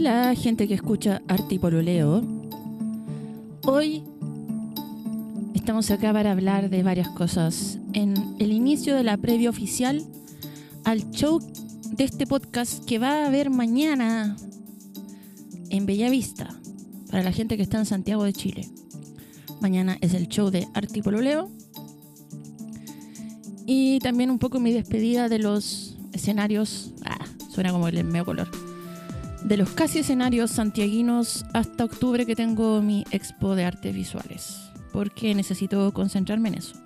[0.00, 2.22] Hola, gente que escucha Arte y Pololeo.
[3.64, 4.04] Hoy
[5.54, 7.80] estamos acá para hablar de varias cosas.
[7.94, 10.06] En el inicio de la previa oficial
[10.84, 11.40] al show
[11.90, 14.36] de este podcast que va a haber mañana
[15.68, 16.48] en Bellavista,
[17.10, 18.68] para la gente que está en Santiago de Chile.
[19.60, 21.50] Mañana es el show de Arte y Pololeo.
[23.66, 26.92] Y también un poco mi despedida de los escenarios.
[27.04, 28.67] Ah, suena como el medio color
[29.42, 34.58] de los casi escenarios santiaguinos hasta octubre que tengo mi expo de artes visuales,
[34.92, 36.76] porque necesito concentrarme en eso.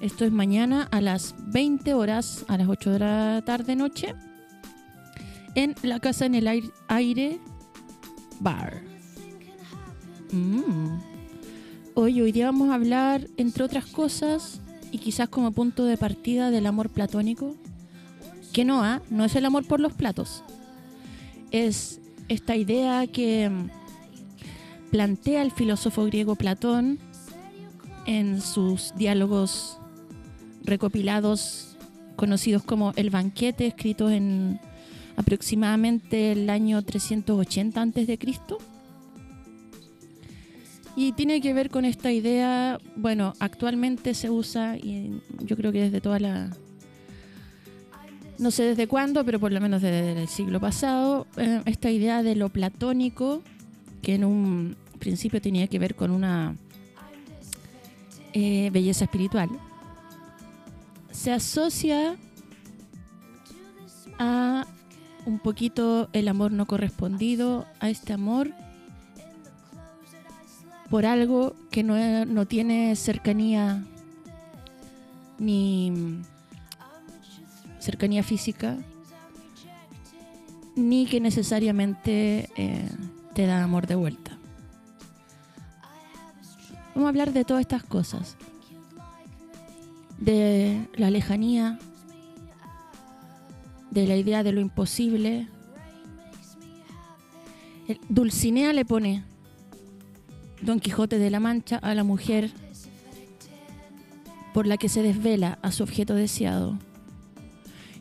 [0.00, 4.14] Esto es mañana a las 20 horas, a las 8 de la tarde noche,
[5.54, 7.38] en la Casa en el Aire,
[8.38, 8.82] Bar.
[10.32, 11.00] Mm.
[11.94, 14.60] Hoy, hoy día vamos a hablar, entre otras cosas,
[14.92, 17.56] y quizás como punto de partida del amor platónico,
[18.52, 19.02] que no, ¿ah?
[19.10, 20.44] no es el amor por los platos,
[21.50, 23.50] es esta idea que
[24.90, 26.98] plantea el filósofo griego Platón
[28.06, 29.78] en sus diálogos
[30.64, 31.76] recopilados
[32.16, 34.60] conocidos como El banquete, escritos en
[35.16, 38.18] aproximadamente el año 380 a.C.
[40.96, 45.82] Y tiene que ver con esta idea, bueno, actualmente se usa, y yo creo que
[45.82, 46.50] desde toda la,
[48.40, 52.22] no sé desde cuándo, pero por lo menos desde el siglo pasado, eh, esta idea
[52.22, 53.42] de lo platónico,
[54.00, 56.56] que en un principio tenía que ver con una
[58.32, 59.50] eh, belleza espiritual,
[61.10, 62.16] se asocia
[64.18, 64.66] a
[65.26, 68.52] un poquito el amor no correspondido, a este amor
[70.88, 73.84] por algo que no, no tiene cercanía
[75.38, 76.22] ni
[77.80, 78.76] cercanía física,
[80.76, 82.88] ni que necesariamente eh,
[83.34, 84.36] te da amor de vuelta.
[86.94, 88.36] Vamos a hablar de todas estas cosas.
[90.18, 91.78] De la lejanía,
[93.90, 95.48] de la idea de lo imposible.
[98.08, 99.24] Dulcinea le pone
[100.60, 102.50] Don Quijote de la Mancha a la mujer
[104.52, 106.78] por la que se desvela a su objeto deseado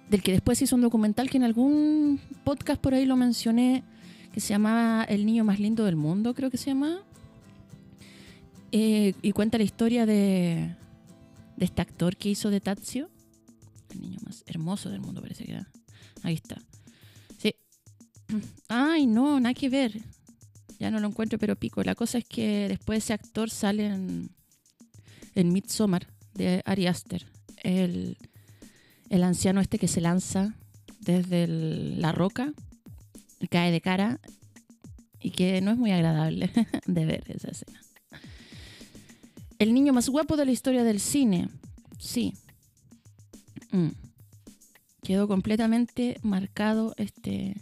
[0.08, 3.84] del que después hizo un documental que en algún podcast por ahí lo mencioné,
[4.32, 7.00] que se llamaba El niño más lindo del mundo, creo que se llama.
[8.70, 10.76] Eh, y cuenta la historia de,
[11.56, 13.10] de este actor que hizo de Tazio,
[13.90, 15.68] el niño más hermoso del mundo, parece que era.
[16.22, 16.60] Ahí está.
[17.38, 17.54] Sí.
[18.68, 20.00] Ay, no, nada que ver.
[20.78, 21.82] Ya no lo encuentro, pero pico.
[21.82, 24.30] La cosa es que después ese actor sale en,
[25.34, 27.26] en Midsommar de Ari Aster.
[27.62, 28.16] El,
[29.08, 30.54] el anciano este que se lanza
[31.00, 32.52] desde la roca,
[33.50, 34.20] cae de cara
[35.20, 36.50] y que no es muy agradable
[36.86, 37.80] de ver esa escena.
[39.58, 41.48] El niño más guapo de la historia del cine.
[41.98, 42.34] Sí.
[43.72, 44.07] Mm
[45.08, 47.56] quedó completamente marcado este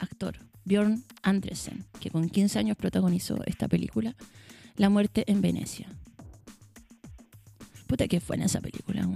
[0.00, 4.16] actor, Bjorn Andresen, que con 15 años protagonizó esta película,
[4.74, 5.86] La muerte en Venecia.
[7.86, 9.06] Puta que fue en esa película,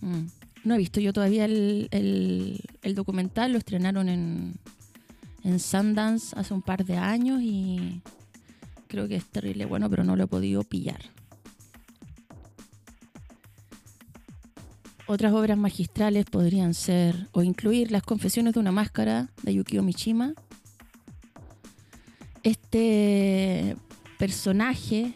[0.00, 0.26] mm.
[0.64, 4.54] No he visto yo todavía el, el, documental, lo estrenaron en,
[5.44, 8.02] en Sundance hace un par de años y
[8.88, 11.00] creo que es terrible bueno, pero no lo he podido pillar.
[15.12, 20.34] Otras obras magistrales podrían ser o incluir Las confesiones de una máscara de Yukio Mishima.
[22.44, 23.76] Este
[24.20, 25.14] personaje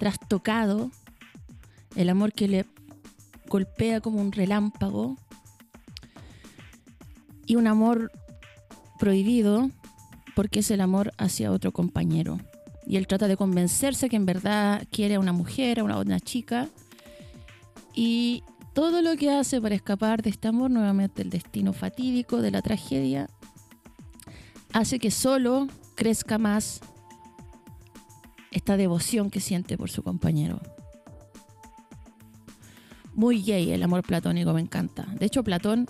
[0.00, 0.90] trastocado,
[1.94, 2.66] el amor que le
[3.46, 5.16] golpea como un relámpago
[7.46, 8.10] y un amor
[8.98, 9.70] prohibido
[10.34, 12.40] porque es el amor hacia otro compañero.
[12.88, 16.18] Y él trata de convencerse que en verdad quiere a una mujer, a una, una
[16.18, 16.68] chica.
[17.94, 18.42] Y
[18.74, 22.62] todo lo que hace para escapar de este amor, nuevamente el destino fatídico de la
[22.62, 23.28] tragedia,
[24.72, 26.80] hace que solo crezca más
[28.50, 30.60] esta devoción que siente por su compañero.
[33.14, 35.06] Muy gay el amor platónico, me encanta.
[35.18, 35.86] De hecho, Platón,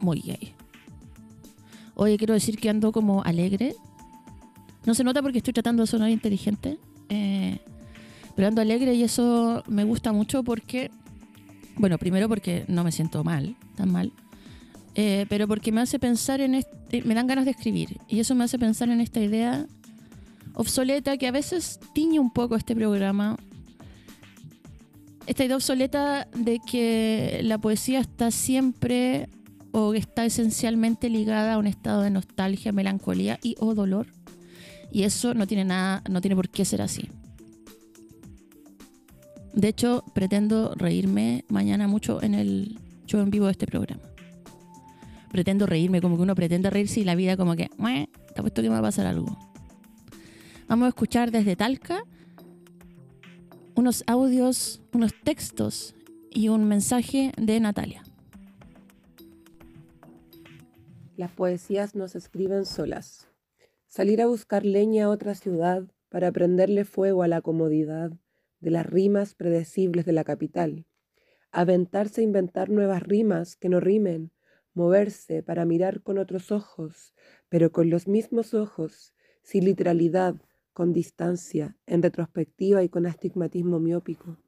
[0.00, 0.54] muy gay.
[1.94, 3.74] Oye, quiero decir que ando como alegre.
[4.86, 6.78] No se nota porque estoy tratando de sonar inteligente.
[7.08, 7.58] Eh,
[8.34, 10.90] pero ando alegre y eso me gusta mucho porque,
[11.78, 14.12] bueno, primero porque no me siento mal, tan mal.
[14.94, 17.98] Eh, pero porque me hace pensar en este, me dan ganas de escribir.
[18.08, 19.66] Y eso me hace pensar en esta idea
[20.54, 23.36] obsoleta que a veces tiñe un poco este programa.
[25.26, 29.28] Esta idea obsoleta de que la poesía está siempre
[29.72, 34.06] o está esencialmente ligada a un estado de nostalgia, melancolía y o dolor.
[34.90, 37.08] Y eso no tiene nada, no tiene por qué ser así.
[39.54, 44.02] De hecho, pretendo reírme mañana mucho en el show en vivo de este programa.
[45.30, 47.68] Pretendo reírme, como que uno pretende reírse y la vida como que,
[48.34, 49.36] te puesto que me va a pasar algo.
[50.68, 52.02] Vamos a escuchar desde Talca
[53.74, 55.94] unos audios, unos textos
[56.30, 58.02] y un mensaje de Natalia.
[61.16, 63.28] Las poesías nos escriben solas.
[63.86, 68.12] Salir a buscar leña a otra ciudad para prenderle fuego a la comodidad
[68.60, 70.86] de las rimas predecibles de la capital.
[71.50, 74.32] Aventarse a inventar nuevas rimas que no rimen,
[74.74, 77.14] moverse para mirar con otros ojos,
[77.48, 80.36] pero con los mismos ojos, sin literalidad,
[80.72, 84.38] con distancia, en retrospectiva y con astigmatismo miópico,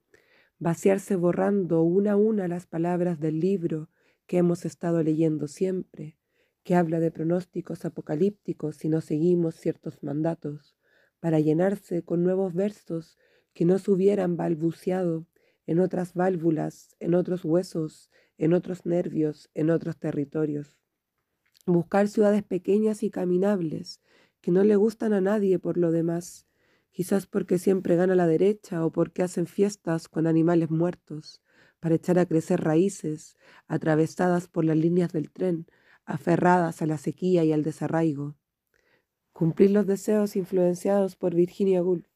[0.58, 3.88] vaciarse borrando una a una las palabras del libro
[4.26, 6.16] que hemos estado leyendo siempre,
[6.62, 10.76] que habla de pronósticos apocalípticos si no seguimos ciertos mandatos,
[11.18, 13.18] para llenarse con nuevos versos
[13.52, 15.26] que no se hubieran balbuceado
[15.66, 20.78] en otras válvulas, en otros huesos, en otros nervios, en otros territorios.
[21.66, 24.00] Buscar ciudades pequeñas y caminables,
[24.40, 26.46] que no le gustan a nadie por lo demás,
[26.90, 31.42] quizás porque siempre gana la derecha o porque hacen fiestas con animales muertos,
[31.78, 33.36] para echar a crecer raíces,
[33.66, 35.66] atravesadas por las líneas del tren,
[36.04, 38.36] aferradas a la sequía y al desarraigo.
[39.32, 42.09] Cumplir los deseos influenciados por Virginia Woolf,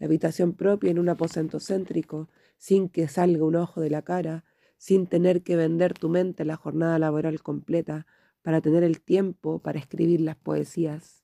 [0.00, 4.44] la habitación propia en un aposento céntrico, sin que salga un ojo de la cara,
[4.76, 8.06] sin tener que vender tu mente la jornada laboral completa
[8.42, 11.20] para tener el tiempo para escribir las poesías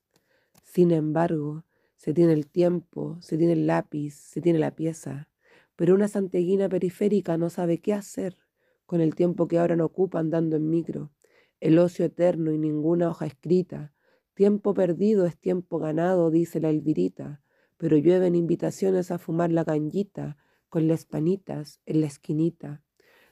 [0.77, 1.65] sin embargo,
[1.97, 5.31] se tiene el tiempo, se tiene el lápiz, se tiene la pieza,
[5.75, 8.37] pero una santeguina periférica no sabe qué hacer
[8.85, 11.13] con el tiempo que ahora no ocupa andando en micro,
[11.61, 13.95] el ocio eterno y ninguna hoja escrita.
[14.35, 17.41] Tiempo perdido es tiempo ganado, dice la Elvirita,
[17.77, 20.37] pero llueven invitaciones a fumar la canllita
[20.69, 22.83] con las panitas en la esquinita.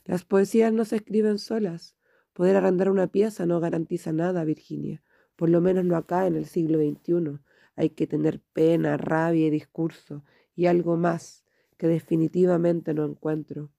[0.05, 1.97] Las poesías no se escriben solas.
[2.33, 5.03] Poder arrendar una pieza no garantiza nada, Virginia
[5.37, 7.41] por lo menos no acá en el siglo XXI.
[7.77, 10.25] Hay que tener pena, rabia y discurso
[10.55, 11.45] y algo más
[11.77, 13.71] que definitivamente no encuentro.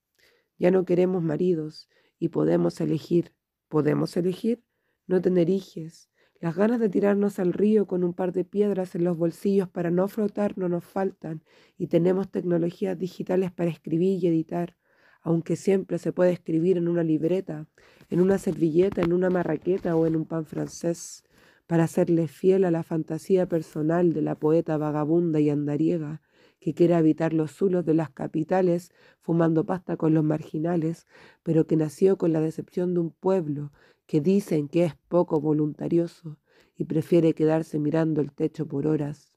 [0.58, 3.34] Ya no queremos maridos y podemos elegir.
[3.70, 4.64] ¿Podemos elegir?
[5.08, 6.10] No tener hijes.
[6.42, 9.90] Las ganas de tirarnos al río con un par de piedras en los bolsillos para
[9.90, 11.42] no flotar no nos faltan
[11.78, 14.76] y tenemos tecnologías digitales para escribir y editar,
[15.22, 17.68] aunque siempre se puede escribir en una libreta,
[18.10, 21.24] en una servilleta, en una marraqueta o en un pan francés.
[21.68, 26.22] Para serle fiel a la fantasía personal de la poeta vagabunda y andariega
[26.60, 31.08] que quiere habitar los zulos de las capitales fumando pasta con los marginales,
[31.44, 33.72] pero que nació con la decepción de un pueblo
[34.06, 36.38] que dicen que es poco voluntarioso
[36.78, 39.34] y prefiere quedarse mirando el techo por horas.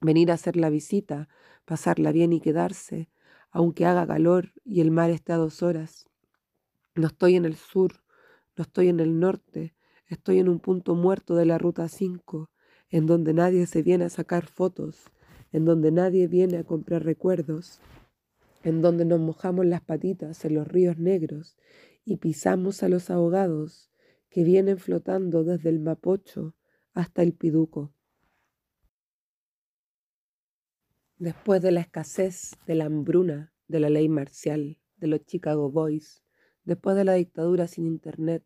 [0.00, 1.28] Venir a hacer la visita,
[1.64, 3.08] pasarla bien y quedarse,
[3.50, 6.06] aunque haga calor y el mar esté a dos horas.
[6.94, 8.02] No estoy en el sur,
[8.56, 9.74] no estoy en el norte,
[10.08, 12.48] Estoy en un punto muerto de la ruta 5,
[12.88, 15.04] en donde nadie se viene a sacar fotos,
[15.52, 17.80] en donde nadie viene a comprar recuerdos,
[18.64, 21.58] en donde nos mojamos las patitas en los ríos negros
[22.08, 23.90] y pisamos a los ahogados
[24.30, 26.54] que vienen flotando desde el Mapocho
[26.94, 27.92] hasta el Piduco.
[31.18, 36.22] Después de la escasez, de la hambruna, de la ley marcial, de los Chicago Boys,
[36.64, 38.44] después de la dictadura sin internet,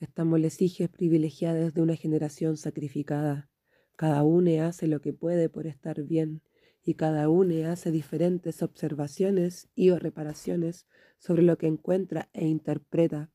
[0.00, 0.58] Estamos les
[0.90, 3.48] privilegiadas de una generación sacrificada,
[3.96, 6.42] Cada uno hace lo que puede por estar bien
[6.84, 10.86] y cada uno hace diferentes observaciones y reparaciones
[11.18, 13.30] sobre lo que encuentra e interpreta.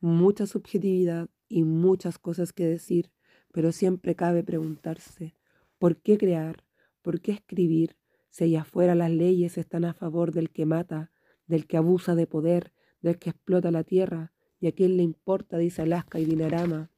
[0.00, 3.10] Mucha subjetividad y muchas cosas que decir,
[3.52, 5.34] pero siempre cabe preguntarse,
[5.78, 6.64] ¿por qué crear?
[7.00, 7.96] ¿Por qué escribir?
[8.30, 11.12] Si allá afuera las leyes están a favor del que mata,
[11.46, 15.58] del que abusa de poder, del que explota la tierra, y a quién le importa,
[15.58, 16.90] dice Alaska y Dinarama.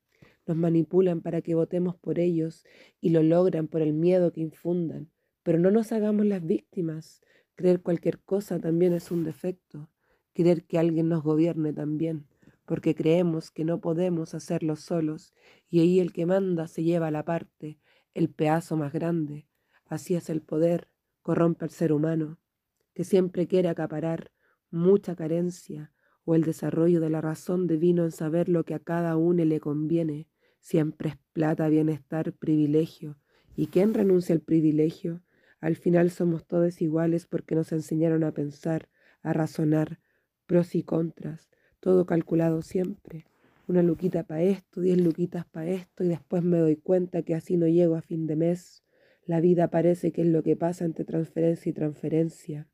[0.47, 2.65] Nos manipulan para que votemos por ellos
[3.01, 5.11] y lo logran por el miedo que infundan.
[5.45, 7.21] Pero no nos hagamos las víctimas.
[7.55, 9.89] Creer cualquier cosa también es un defecto.
[10.33, 12.27] Creer que alguien nos gobierne también,
[12.65, 15.33] porque creemos que no podemos hacerlo solos,
[15.71, 17.79] y ahí el que manda se lleva la parte,
[18.15, 19.47] el pedazo más grande.
[19.87, 20.89] Así es el poder,
[21.23, 22.41] corrompe al ser humano,
[22.95, 24.33] que siempre quiere acaparar
[24.71, 25.93] mucha carencia,
[26.25, 29.61] o el desarrollo de la razón divino en saber lo que a cada uno le
[29.61, 30.27] conviene.
[30.59, 33.19] Siempre es plata, bienestar, privilegio.
[33.57, 35.21] ¿Y quién renuncia al privilegio?
[35.65, 38.91] Al final somos todos iguales porque nos enseñaron a pensar,
[39.23, 39.99] a razonar,
[40.45, 41.49] pros y contras,
[41.81, 43.25] todo calculado siempre.
[43.67, 47.57] Una luquita para esto, diez luquitas para esto y después me doy cuenta que así
[47.57, 48.85] no llego a fin de mes.
[49.25, 52.69] La vida parece que es lo que pasa entre transferencia y transferencia.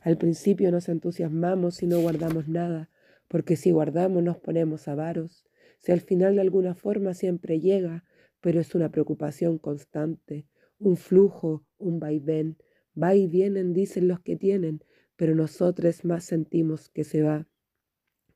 [0.00, 2.88] Al principio nos entusiasmamos y no guardamos nada,
[3.28, 5.44] porque si guardamos nos ponemos avaros.
[5.78, 8.06] Si al final de alguna forma siempre llega,
[8.40, 10.46] pero es una preocupación constante,
[10.80, 12.56] un flujo, un vaivén.
[13.00, 14.82] Va y vienen, dicen los que tienen,
[15.16, 17.46] pero nosotros más sentimos que se va.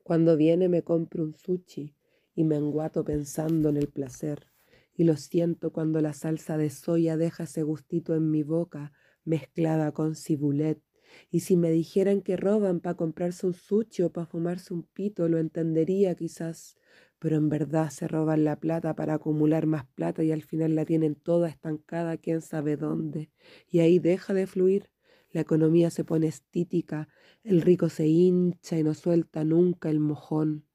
[0.03, 1.97] Cuando viene me compro un sushi
[2.35, 4.47] y me enguato pensando en el placer.
[4.97, 8.93] Y lo siento cuando la salsa de soya deja ese gustito en mi boca
[9.25, 10.81] mezclada con cibulet.
[11.31, 15.29] Y si me dijeran que roban para comprarse un sushi o para fumarse un pito,
[15.29, 16.77] lo entendería quizás
[17.25, 20.85] pero en verdad se roban la plata para acumular más plata y al final la
[20.85, 23.31] tienen toda estancada quién sabe dónde.
[23.67, 24.91] Y ahí deja de fluir,
[25.31, 27.09] la economía se pone estítica,
[27.43, 30.67] el rico se hincha y no suelta nunca el mojón.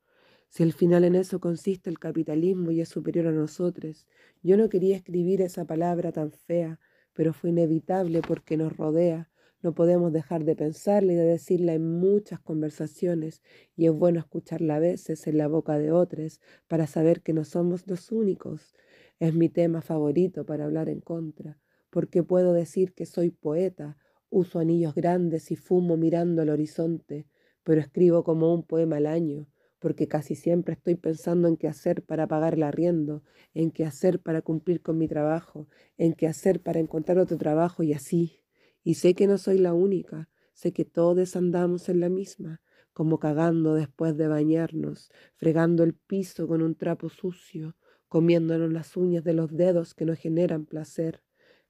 [0.47, 4.07] Si al final en eso consiste el capitalismo y es superior a nosotros,
[4.41, 6.79] yo no quería escribir esa palabra tan fea,
[7.13, 9.28] pero fue inevitable porque nos rodea,
[9.61, 13.41] no podemos dejar de pensarla y de decirla en muchas conversaciones,
[13.75, 17.43] y es bueno escucharla a veces en la boca de otros para saber que no
[17.43, 18.73] somos los únicos.
[19.19, 23.97] Es mi tema favorito para hablar en contra, porque puedo decir que soy poeta,
[24.29, 27.27] uso anillos grandes y fumo mirando al horizonte,
[27.63, 29.47] pero escribo como un poema al año,
[29.79, 33.23] porque casi siempre estoy pensando en qué hacer para pagar el arriendo,
[33.53, 37.83] en qué hacer para cumplir con mi trabajo, en qué hacer para encontrar otro trabajo
[37.83, 38.39] y así.
[38.83, 42.61] Y sé que no soy la única, sé que todos andamos en la misma,
[42.93, 47.75] como cagando después de bañarnos, fregando el piso con un trapo sucio,
[48.07, 51.21] comiéndonos las uñas de los dedos que nos generan placer,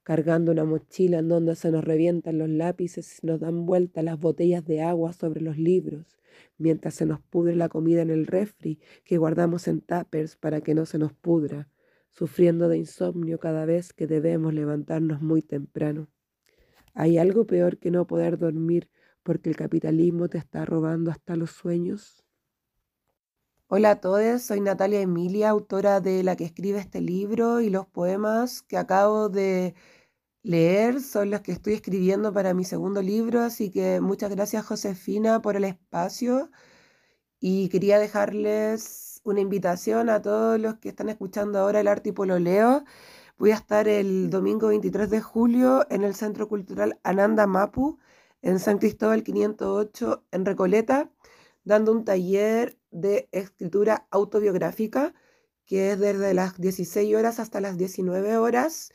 [0.03, 4.19] cargando una mochila en donde se nos revientan los lápices y nos dan vuelta las
[4.19, 6.17] botellas de agua sobre los libros,
[6.57, 10.73] mientras se nos pudre la comida en el refri que guardamos en tuppers para que
[10.73, 11.69] no se nos pudra,
[12.11, 16.09] sufriendo de insomnio cada vez que debemos levantarnos muy temprano.
[16.93, 18.89] ¿Hay algo peor que no poder dormir
[19.23, 22.23] porque el capitalismo te está robando hasta los sueños?
[23.67, 27.85] Hola a todos, soy Natalia Emilia, autora de la que escribe este libro y los
[27.85, 29.75] poemas que acabo de
[30.41, 35.41] leer son los que estoy escribiendo para mi segundo libro, así que muchas gracias Josefina
[35.41, 36.49] por el espacio
[37.39, 42.13] y quería dejarles una invitación a todos los que están escuchando ahora el arte y
[42.13, 42.83] pololeo
[43.39, 47.97] Voy a estar el domingo 23 de julio en el Centro Cultural Ananda Mapu,
[48.41, 51.09] en San Cristóbal 508, en Recoleta,
[51.63, 55.13] dando un taller de escritura autobiográfica
[55.65, 58.91] que es desde las 16 horas hasta las 19 horas.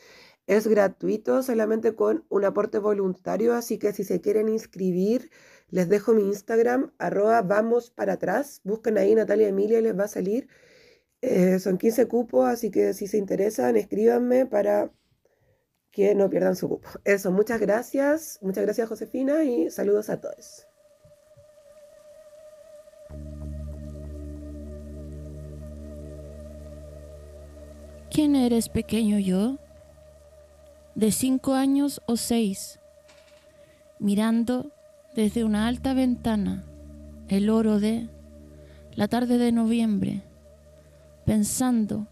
[0.47, 5.31] Es gratuito, solamente con un aporte voluntario, así que si se quieren inscribir,
[5.71, 8.61] les dejo mi Instagram, arroba vamos para atrás.
[8.63, 10.49] Busquen ahí Natalia Emilia y les va a salir.
[11.27, 14.91] Eh, son 15 cupos, así que si se interesan, escríbanme para
[15.91, 16.87] que no pierdan su cupo.
[17.03, 18.39] Eso, muchas gracias.
[18.43, 20.67] Muchas gracias, Josefina, y saludos a todos.
[28.11, 29.59] ¿Quién eres, pequeño yo?
[30.95, 32.81] De cinco años o seis,
[33.99, 34.73] mirando
[35.17, 36.67] desde una alta ventana
[37.29, 38.09] el oro de
[38.95, 40.23] la tarde de noviembre
[41.25, 42.07] pensando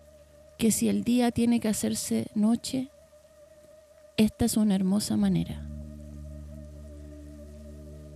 [0.59, 2.90] que si el día tiene que hacerse noche,
[4.16, 5.66] esta es una hermosa manera.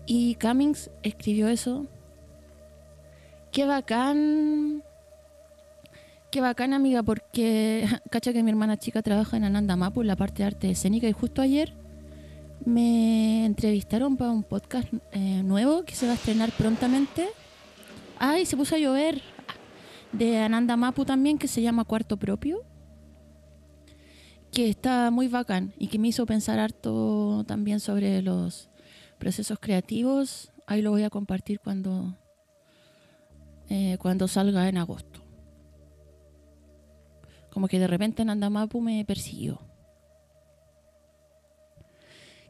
[0.07, 1.87] Y Cummings escribió eso.
[3.51, 4.83] Qué bacán
[6.31, 10.17] Qué bacán, amiga, porque cacha que mi hermana chica trabaja en Ananda Mapu, en la
[10.17, 11.73] parte de arte escénica, y justo ayer
[12.65, 17.29] me entrevistaron para un podcast eh, nuevo que se va a estrenar prontamente.
[18.19, 19.23] Ay, se puso a llover.
[20.19, 22.63] De Ananda Mapu también, que se llama Cuarto Propio.
[24.51, 28.71] Que está muy bacán y que me hizo pensar harto también sobre los
[29.19, 30.53] procesos creativos.
[30.67, 32.17] Ahí lo voy a compartir cuando,
[33.69, 35.21] eh, cuando salga en agosto.
[37.53, 39.61] Como que de repente Ananda Mapu me persiguió.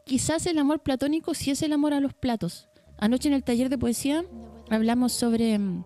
[0.05, 2.69] Quizás el amor platónico sí es el amor a los platos.
[2.97, 4.23] Anoche en el taller de poesía
[4.69, 5.83] hablamos sobre mm,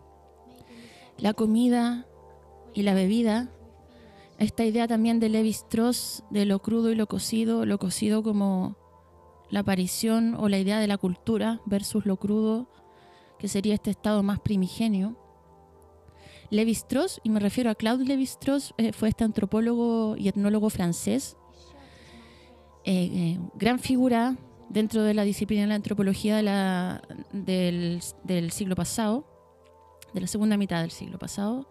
[1.22, 2.06] la comida
[2.74, 3.50] y la bebida.
[4.38, 8.76] Esta idea también de Levi Strauss de lo crudo y lo cocido, lo cocido como
[9.50, 12.68] la aparición o la idea de la cultura versus lo crudo,
[13.38, 15.16] que sería este estado más primigenio.
[16.50, 20.70] Levi Strauss, y me refiero a Claude Levi Strauss, eh, fue este antropólogo y etnólogo
[20.70, 21.38] francés
[22.84, 24.36] eh, eh, gran figura
[24.70, 27.02] dentro de la disciplina de la antropología
[27.32, 29.26] del, siglo pasado,
[30.14, 31.68] de la segunda mitad del siglo pasado,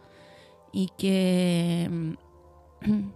[0.73, 3.11] y que mm,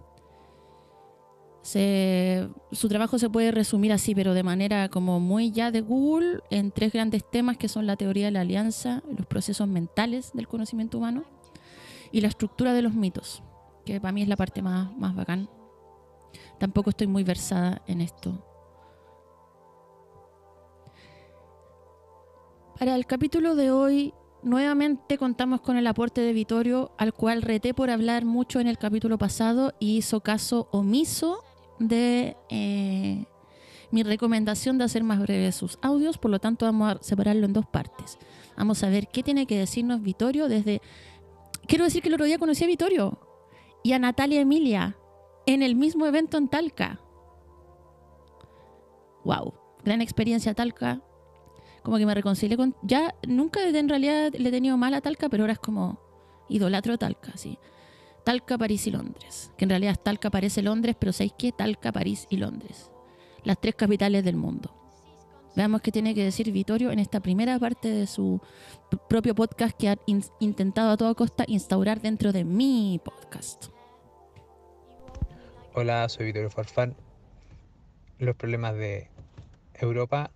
[2.71, 6.71] su trabajo se puede resumir así, pero de manera como muy ya de Google, en
[6.71, 10.97] tres grandes temas que son la teoría de la alianza, los procesos mentales del conocimiento
[10.97, 11.23] humano
[12.11, 13.41] y la estructura de los mitos,
[13.85, 15.49] que para mí es la parte más, más bacán
[16.57, 18.43] Tampoco estoy muy versada en esto.
[22.79, 24.13] Para el capítulo de hoy,
[24.45, 28.77] nuevamente contamos con el aporte de Vittorio, al cual reté por hablar mucho en el
[28.77, 31.43] capítulo pasado y hizo caso omiso
[31.79, 33.25] de eh,
[33.91, 37.53] mi recomendación de hacer más breves sus audios, por lo tanto vamos a separarlo en
[37.53, 38.19] dos partes.
[38.55, 40.81] Vamos a ver qué tiene que decirnos Vittorio desde...
[41.67, 43.19] Quiero decir que el otro día conocí a Vittorio
[43.83, 44.95] y a Natalia Emilia,
[45.47, 46.99] en el mismo evento en Talca.
[49.23, 49.53] Wow,
[49.83, 51.01] gran experiencia Talca.
[51.85, 52.75] Como que me reconcilié con...
[52.81, 55.99] Ya nunca en realidad le he tenido mal a Talca, pero ahora es como
[56.49, 57.59] idolatro Talca, sí.
[58.23, 59.51] Talca, París y Londres.
[59.55, 61.51] Que en realidad Talca, París y Londres, pero ¿sabéis qué?
[61.51, 62.89] Talca, París y Londres.
[63.43, 64.73] Las tres capitales del mundo.
[65.55, 68.41] Veamos qué tiene que decir Vittorio en esta primera parte de su
[69.07, 69.97] propio podcast que ha
[70.39, 73.67] intentado a toda costa instaurar dentro de mi podcast.
[75.75, 76.95] Hola, soy Vittorio Farfán.
[78.17, 79.07] Los problemas de
[79.75, 80.31] Europa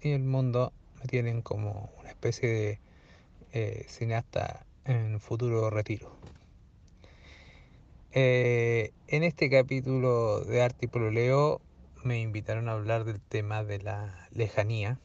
[0.00, 2.80] y el mundo me tienen como una especie de
[3.52, 6.16] eh, cineasta en futuro retiro.
[8.12, 11.60] Eh, en este capítulo de Arte y Pololeo
[12.04, 14.98] me invitaron a hablar del tema de la lejanía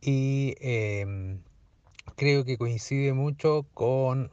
[0.00, 1.42] y em,
[2.16, 4.30] creo que coincide mucho con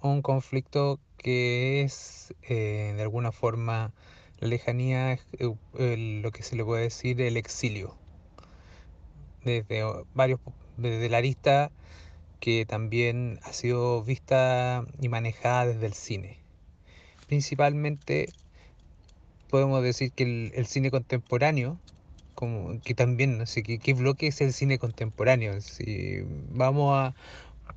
[0.00, 3.92] un conflicto que es eh, de alguna forma
[4.40, 7.97] la lejanía, eh, lo que se le puede decir el exilio.
[9.48, 9.82] Desde
[10.14, 10.40] varios,
[10.76, 11.70] desde la arista
[12.38, 16.38] que también ha sido vista y manejada desde el cine.
[17.26, 18.28] Principalmente
[19.48, 21.78] podemos decir que el, cine contemporáneo,
[22.84, 25.60] que también, no sé, ¿qué, bloque es el cine contemporáneo?
[25.60, 27.14] Si vamos a,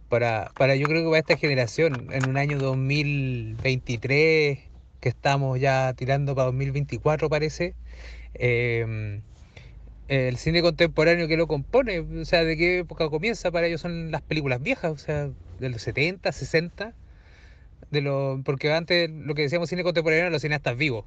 [0.10, 4.60] para, para yo creo que para esta generación, en un año 2023,
[4.99, 7.73] que estamos ya tirando para 2024 parece,
[8.34, 9.21] em,
[10.12, 14.12] el cine contemporáneo que lo compone, o sea, de qué época comienza, para ellos son
[14.12, 16.93] las películas viejas, o sea, de los 70, 60,
[17.91, 21.06] de lo, porque antes lo que decíamos cine contemporáneo eran los cineastas vivos.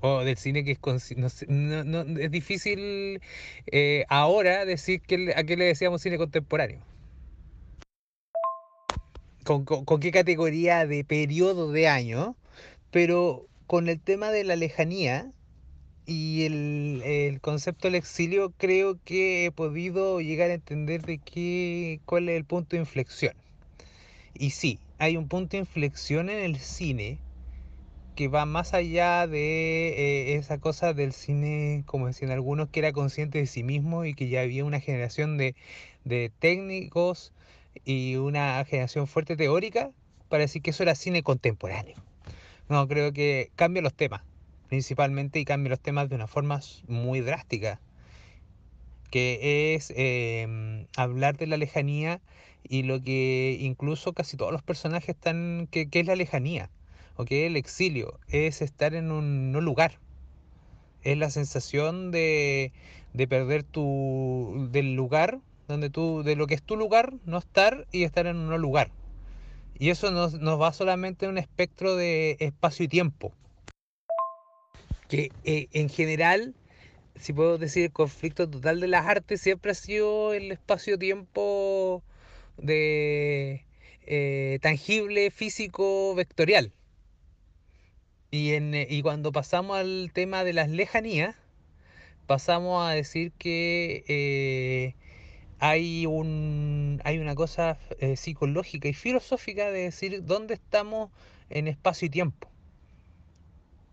[0.00, 3.20] O del cine que es, no, es difícil
[3.66, 6.80] eh, ahora decir que, a qué le decíamos cine contemporáneo
[9.44, 12.36] con, qué categoría de periodo de año,
[12.90, 15.32] pero con el tema de la lejanía
[16.06, 22.28] y el, concepto del exilio creo que he podido llegar a entender de qué, cuál
[22.28, 23.34] es el punto de inflexión.
[24.34, 27.18] Y sí, hay un punto de inflexión en el cine
[28.16, 32.92] que va más allá de eh, esa cosa del cine, como decían algunos, que era
[32.92, 35.54] consciente de sí mismo y que ya había una generación de,
[36.04, 37.32] de técnicos
[37.84, 39.90] y una generación fuerte teórica
[40.28, 41.96] para decir que eso era cine contemporáneo.
[42.68, 44.22] No, creo que cambia los temas,
[44.72, 46.58] principalmente, y cambia los temas de una forma
[46.88, 47.78] muy drástica,
[49.10, 52.22] que es em, hablar de la lejanía
[52.66, 56.70] y lo que incluso casi todos los personajes están, que, es la lejanía,
[57.16, 59.98] o que el exilio, es estar en un lugar,
[61.02, 62.72] es la sensación de,
[63.12, 67.86] de perder tu, del lugar donde tú, de lo que es tu lugar, no estar
[67.92, 68.90] y estar en un lugar.
[69.78, 73.34] Y eso nos, nos va solamente en un espectro de espacio y tiempo.
[75.12, 76.54] Que eh, en general,
[77.20, 82.02] si puedo decir, el conflicto total de las artes siempre ha sido el espacio-tiempo
[82.66, 83.62] eh,
[84.62, 86.72] tangible, físico, vectorial.
[88.30, 91.36] Eh, y cuando pasamos al tema de las lejanías,
[92.26, 94.94] pasamos a decir que
[95.58, 97.78] hay, un, hay una cosa
[98.16, 101.10] psicológica y filosófica de decir dónde estamos
[101.50, 102.48] en espacio y tiempo,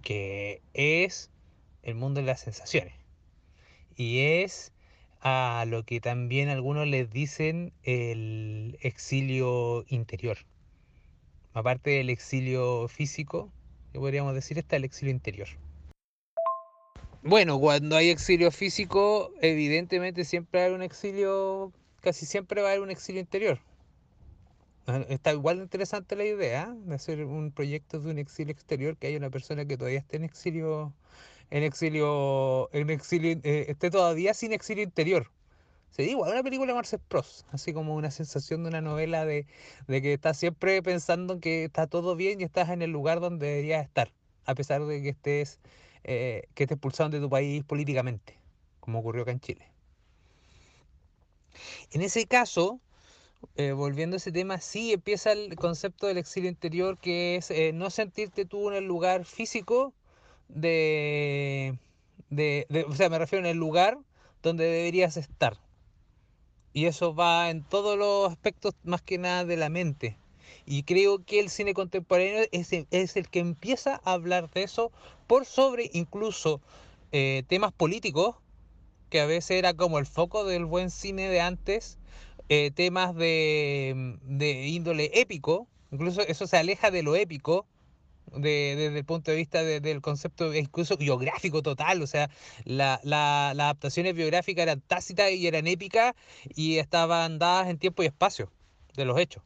[0.01, 1.31] que es
[1.83, 2.93] el mundo de las sensaciones.
[3.95, 4.71] Y es
[5.21, 10.37] a lo que también algunos les dicen el exilio interior.
[11.53, 13.51] Aparte del exilio físico,
[13.91, 15.47] que podríamos decir, está el exilio interior.
[17.21, 22.83] Bueno, cuando hay exilio físico, evidentemente siempre hay un exilio, casi siempre va a haber
[22.83, 23.59] un exilio interior.
[25.09, 29.07] Está igual de interesante la idea de hacer un proyecto de un exilio exterior, que
[29.07, 30.93] haya una persona que todavía esté en exilio,
[31.51, 35.31] en exilio, en exilio, eh, esté todavía sin exilio interior.
[35.91, 39.47] Sería igual una película de Marcel Proust, así como una sensación de una novela de,
[39.87, 43.47] de que estás siempre pensando que está todo bien y estás en el lugar donde
[43.47, 44.11] deberías estar,
[44.45, 45.59] a pesar de que estés
[46.03, 48.39] eh, que te expulsaron de tu país políticamente,
[48.79, 49.71] como ocurrió acá en Chile.
[51.91, 52.79] En ese caso,
[53.55, 57.71] eh, volviendo a ese tema, sí empieza el concepto del exilio interior, que es eh,
[57.73, 59.93] no sentirte tú en el lugar físico
[60.47, 61.77] de,
[62.29, 63.97] de, o sea, me refiero en el lugar
[64.43, 65.57] donde deberías estar.
[66.73, 70.17] Y eso va en todos los aspectos, más que nada de la mente.
[70.65, 74.91] Y creo que el cine contemporáneo es, es el que empieza a hablar de eso
[75.27, 76.61] por sobre incluso
[77.11, 78.35] eh, temas políticos,
[79.09, 81.97] que a veces era como el foco del buen cine de antes,
[82.49, 87.65] eh, temas de, de, índole épico, incluso eso se aleja de lo épico.
[88.31, 92.29] De, desde el punto de vista de, del concepto incluso biográfico total, o sea,
[92.63, 96.13] la, la, las adaptaciones biográficas eran tácitas y eran épicas
[96.53, 98.51] y estaban dadas en tiempo y espacio
[98.95, 99.41] de los hechos.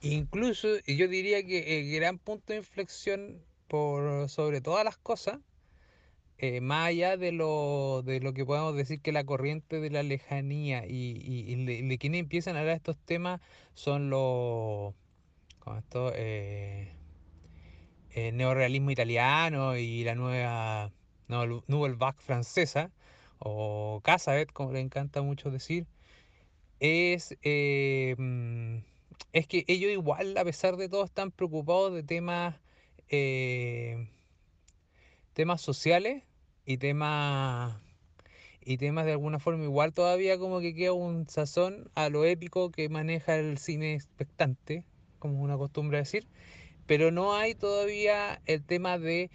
[0.00, 5.38] Incluso yo diría que el gran punto de inflexión por sobre todas las cosas,
[6.38, 10.02] eh, más allá de lo, de lo que podemos decir que la corriente de la
[10.02, 13.40] lejanía y, y, de, quienes empiezan a hablar de estos temas
[13.74, 14.94] son los
[15.58, 16.92] como esto, eh,
[18.10, 20.92] el neorealismo italiano y la nueva
[21.28, 22.90] no, Nouvelle Vague francesa,
[23.38, 25.86] o Casavet, como le encanta mucho decir,
[26.80, 27.36] es...
[27.42, 28.16] Eh,
[29.32, 32.56] es que ellos igual, a pesar de todo, están preocupados de temas,
[33.08, 34.08] eh,
[35.34, 36.22] temas sociales
[36.66, 37.80] y temas,
[38.60, 42.70] y temas de alguna forma igual todavía como que queda un sazón a lo épico
[42.70, 44.84] que maneja el cine expectante,
[45.20, 46.26] como una costumbre decir,
[46.86, 49.30] pero no hay todavía el tema de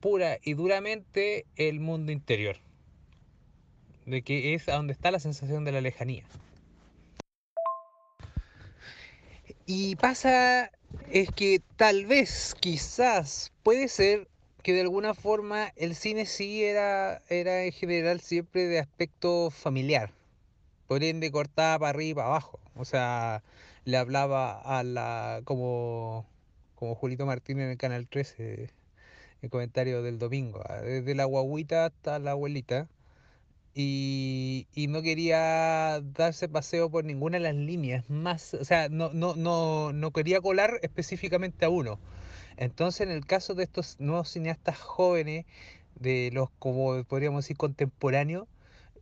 [0.00, 2.56] pura y duramente el mundo interior,
[4.06, 6.24] de que es a donde está la sensación de la lejanía.
[9.66, 10.70] Y pasa
[11.10, 14.28] es que tal vez, quizás, puede ser
[14.66, 20.10] que de alguna forma el cine sí era, era en general siempre de aspecto familiar.
[20.88, 22.58] Por ende cortaba para arriba para abajo.
[22.74, 23.44] O sea,
[23.84, 26.26] le hablaba a la, como,
[26.74, 28.68] como Julito Martín en el Canal 13,
[29.42, 32.88] el comentario del domingo, desde la guaguita hasta la abuelita
[33.72, 39.12] y, y, no quería darse paseo por ninguna de las líneas más, o sea, no,
[39.12, 42.00] no, no, no quería colar específicamente a uno.
[42.56, 45.46] Entonces, en el caso de estos nuevos cineastas jóvenes,
[45.96, 48.48] de los, como podríamos decir, contemporáneos,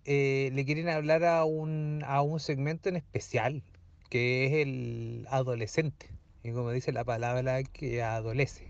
[0.05, 3.63] eh, le quieren hablar a un, a un segmento en especial,
[4.11, 6.09] que es el adolescente.
[6.43, 8.69] Y como dice la palabra, que adolece.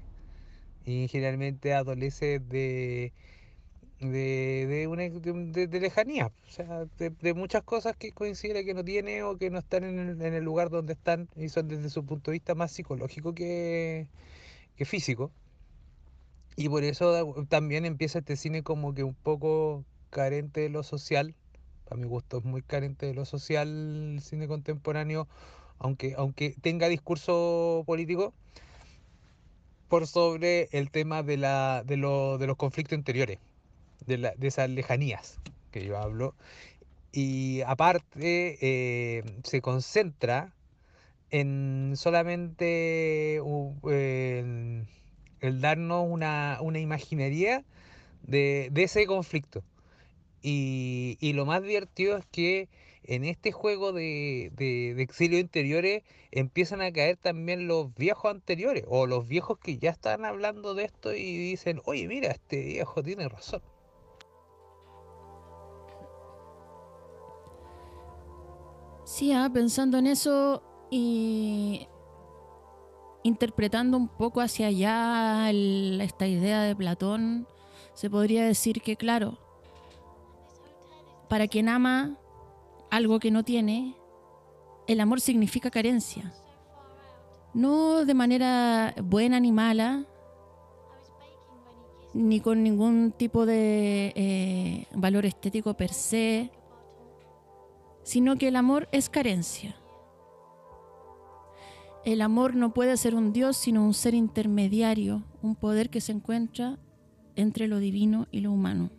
[0.86, 3.12] Y generalmente adolece de
[4.00, 9.50] de, de, lejanía, o sea, de, muchas cosas que considera que no tiene o que
[9.50, 12.34] no están en el, en el, lugar donde están y son desde su punto de
[12.34, 14.06] vista más psicológico que,
[14.76, 15.30] que físico.
[16.56, 21.34] Y por eso también empieza este cine como que un poco carente de lo social.
[21.90, 25.28] A mi gusto es muy carente de lo social el cine contemporáneo,
[25.78, 28.32] aunque, aunque tenga discurso político,
[29.88, 33.38] por sobre el tema de, la, de, lo, de los conflictos interiores
[34.06, 35.38] de, la, de esas lejanías
[35.70, 36.34] que yo hablo.
[37.12, 40.53] Y aparte eh, se concentra
[41.34, 44.86] en solamente el,
[45.40, 47.64] el, darnos una, una imaginería
[48.22, 49.64] de, de, ese conflicto.
[50.42, 52.68] Y, y, lo más divertido es que
[53.02, 58.84] en este juego de, de, de exilio interiores empiezan a caer también los viejos anteriores
[58.86, 63.02] o los viejos que ya están hablando de esto y dicen, oye, mira, este viejo
[63.02, 63.60] tiene razón.
[69.04, 70.62] Sí, ah, pensando en eso
[70.96, 71.88] y
[73.24, 77.48] interpretando un poco hacia allá esta idea de Platón,
[77.94, 79.36] se podría decir que, claro,
[81.28, 82.16] para quien ama
[82.92, 83.96] algo que no tiene,
[84.86, 86.32] el amor significa carencia.
[87.54, 90.06] No de manera buena ni mala,
[92.12, 96.52] ni con ningún tipo de eh, valor estético per se,
[98.04, 99.74] sino que el amor es carencia.
[102.04, 106.12] El amor no puede ser un Dios, sino un ser intermediario, un poder que se
[106.12, 106.78] encuentra
[107.34, 108.90] entre lo divino y lo humano.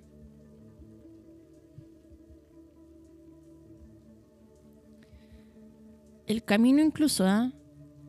[6.26, 7.54] El camino incluso, ¿ah?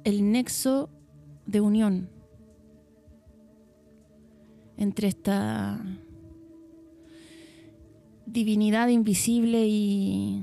[0.04, 0.88] el nexo
[1.44, 2.09] de unión
[4.78, 5.78] entre esta
[8.24, 10.42] divinidad invisible y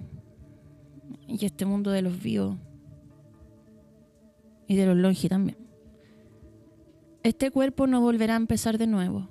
[1.27, 2.57] este mundo de los vivos
[4.67, 5.57] y de los longi también.
[7.23, 9.29] Este cuerpo no volverá a empezar de nuevo.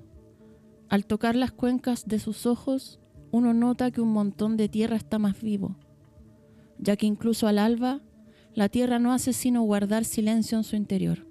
[0.89, 5.19] Al tocar las cuencas de sus ojos, uno nota que un montón de tierra está
[5.19, 5.77] más vivo,
[6.79, 8.01] ya que incluso al alba,
[8.55, 11.27] la tierra no hace sino guardar silencio en su interior.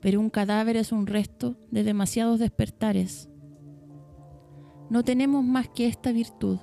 [0.00, 3.28] Pero un cadáver es un resto de demasiados despertares.
[4.88, 6.58] No tenemos más que esta virtud,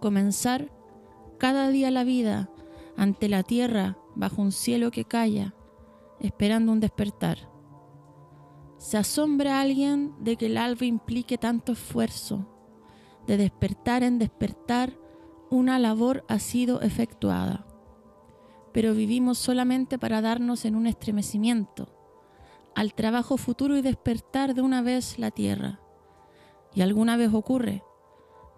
[0.00, 0.70] comenzar
[1.38, 2.50] cada día la vida
[2.96, 5.54] ante la tierra bajo un cielo que calla,
[6.20, 7.50] esperando un despertar.
[8.78, 12.46] Se asombra alguien de que el alba implique tanto esfuerzo.
[13.26, 14.98] De despertar en despertar,
[15.50, 17.66] una labor ha sido efectuada.
[18.72, 21.88] Pero vivimos solamente para darnos en un estremecimiento,
[22.74, 25.80] al trabajo futuro y despertar de una vez la tierra.
[26.74, 27.82] Y alguna vez ocurre,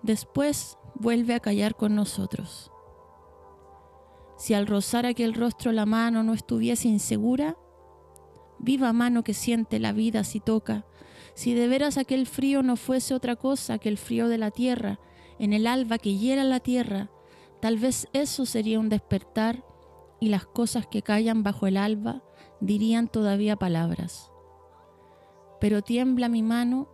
[0.02, 2.71] después vuelve a callar con nosotros.
[4.42, 7.56] Si al rozar aquel rostro la mano no estuviese insegura,
[8.58, 10.84] viva mano que siente la vida si toca,
[11.34, 14.98] si de veras aquel frío no fuese otra cosa que el frío de la tierra,
[15.38, 17.08] en el alba que hiera la tierra,
[17.60, 19.64] tal vez eso sería un despertar
[20.18, 22.24] y las cosas que callan bajo el alba
[22.60, 24.32] dirían todavía palabras.
[25.60, 26.88] Pero tiembla mi mano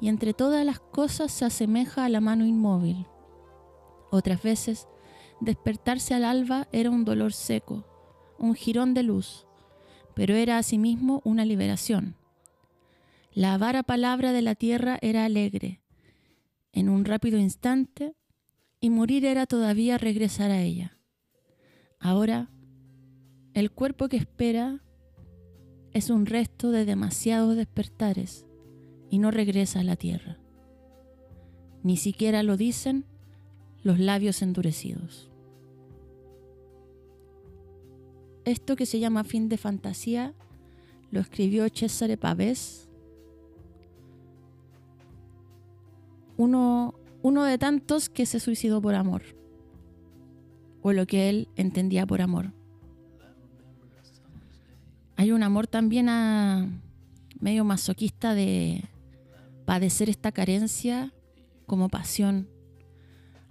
[0.00, 3.08] y entre todas las cosas se asemeja a la mano inmóvil.
[4.12, 4.86] Otras veces
[5.40, 7.86] despertarse al alba era un dolor seco,
[8.38, 9.46] un jirón de luz,
[10.14, 12.16] pero era asimismo una liberación.
[13.32, 15.80] La avara palabra de la tierra era alegre,
[16.72, 18.14] en un rápido instante,
[18.80, 20.98] y morir era todavía regresar a ella.
[21.98, 22.50] Ahora,
[23.54, 24.82] el cuerpo que espera
[25.92, 28.46] es un resto de demasiados despertares
[29.10, 30.38] y no regresa a la tierra.
[31.82, 33.06] Ni siquiera lo dicen
[33.84, 35.30] los labios endurecidos.
[38.44, 40.34] Esto que se llama fin de fantasía
[41.10, 42.88] lo escribió Cesare Pavés,
[46.36, 49.22] uno, uno de tantos que se suicidó por amor,
[50.82, 52.52] o lo que él entendía por amor.
[55.16, 56.68] Hay un amor también a,
[57.38, 58.84] medio masoquista de
[59.64, 61.12] padecer esta carencia
[61.66, 62.48] como pasión.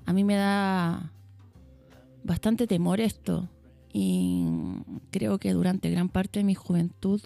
[0.06, 1.12] A mí me da
[2.24, 3.50] bastante temor esto
[3.92, 4.46] y
[5.12, 7.22] creo que durante gran parte de mi juventud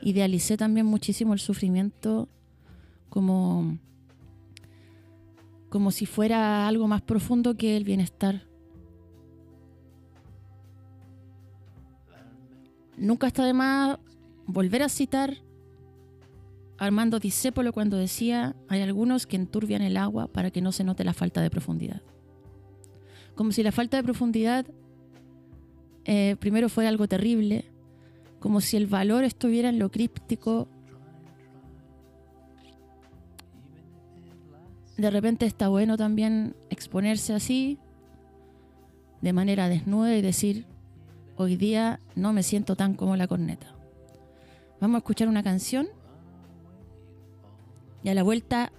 [0.00, 2.28] idealicé también muchísimo el sufrimiento
[3.08, 3.78] como
[5.68, 8.46] como si fuera algo más profundo que el bienestar.
[12.98, 13.98] Nunca está de más
[14.46, 15.38] volver a citar
[16.82, 21.04] Armando Discépolo cuando decía, hay algunos que enturbian el agua para que no se note
[21.04, 22.02] la falta de profundidad.
[23.36, 24.66] Como si la falta de profundidad
[26.04, 27.66] eh, primero fuera algo terrible,
[28.40, 30.66] como si el valor estuviera en lo críptico.
[34.96, 37.78] De repente está bueno también exponerse así,
[39.20, 40.66] de manera desnuda y decir,
[41.36, 43.68] hoy día no me siento tan como la corneta.
[44.80, 45.86] Vamos a escuchar una canción
[48.02, 48.72] y a la vuelta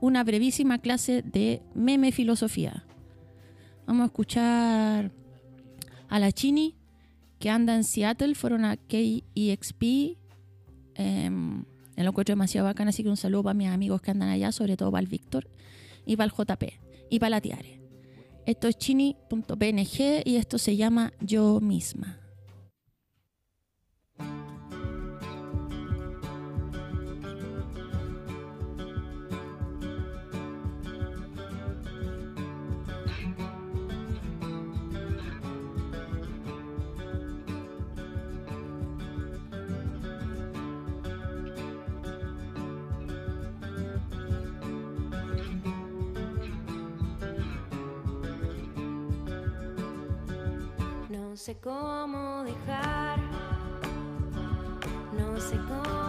[0.00, 2.84] una brevísima clase de meme filosofía.
[3.86, 5.12] Vamos a escuchar
[6.08, 6.74] a la Chini
[7.38, 9.82] que anda en Seattle, fueron a KEXP.
[10.94, 11.30] Eh,
[11.96, 14.76] lo encuentro demasiado bacán, así que un saludo para mis amigos que andan allá, sobre
[14.76, 15.48] todo para el Víctor
[16.04, 16.62] y para el JP
[17.10, 17.80] y para la Tiare.
[18.46, 22.25] Esto es chini.png y esto se llama Yo misma.
[51.46, 53.20] Sé cómo dejar,
[55.16, 56.05] no sé cómo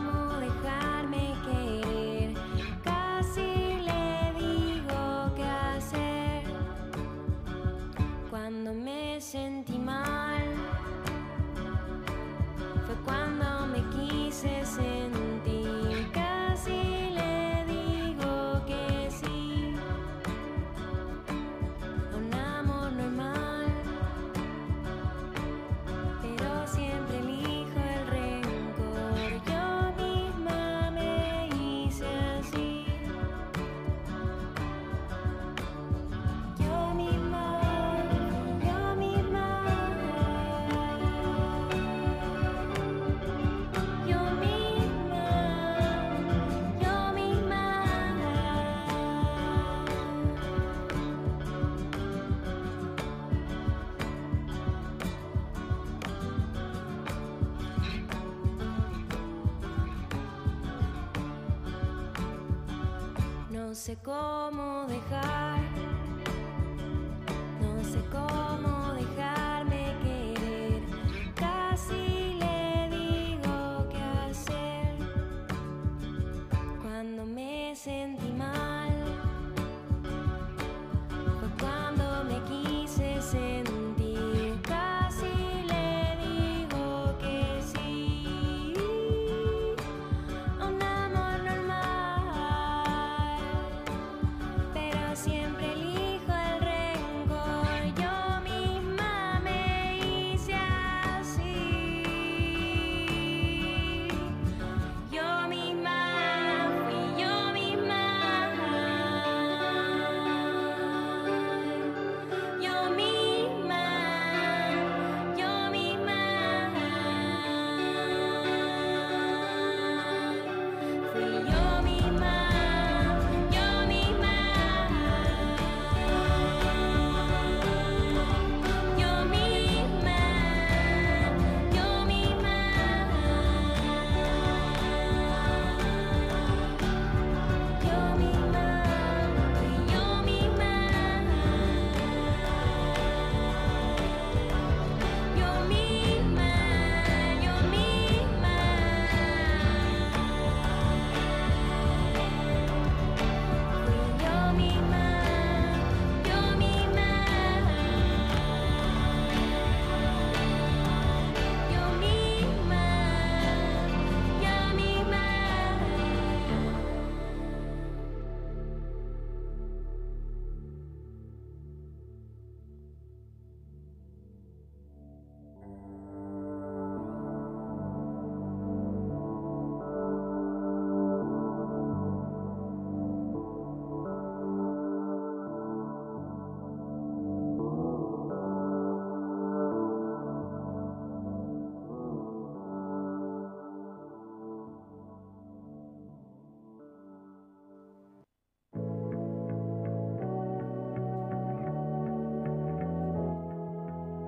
[63.78, 64.47] No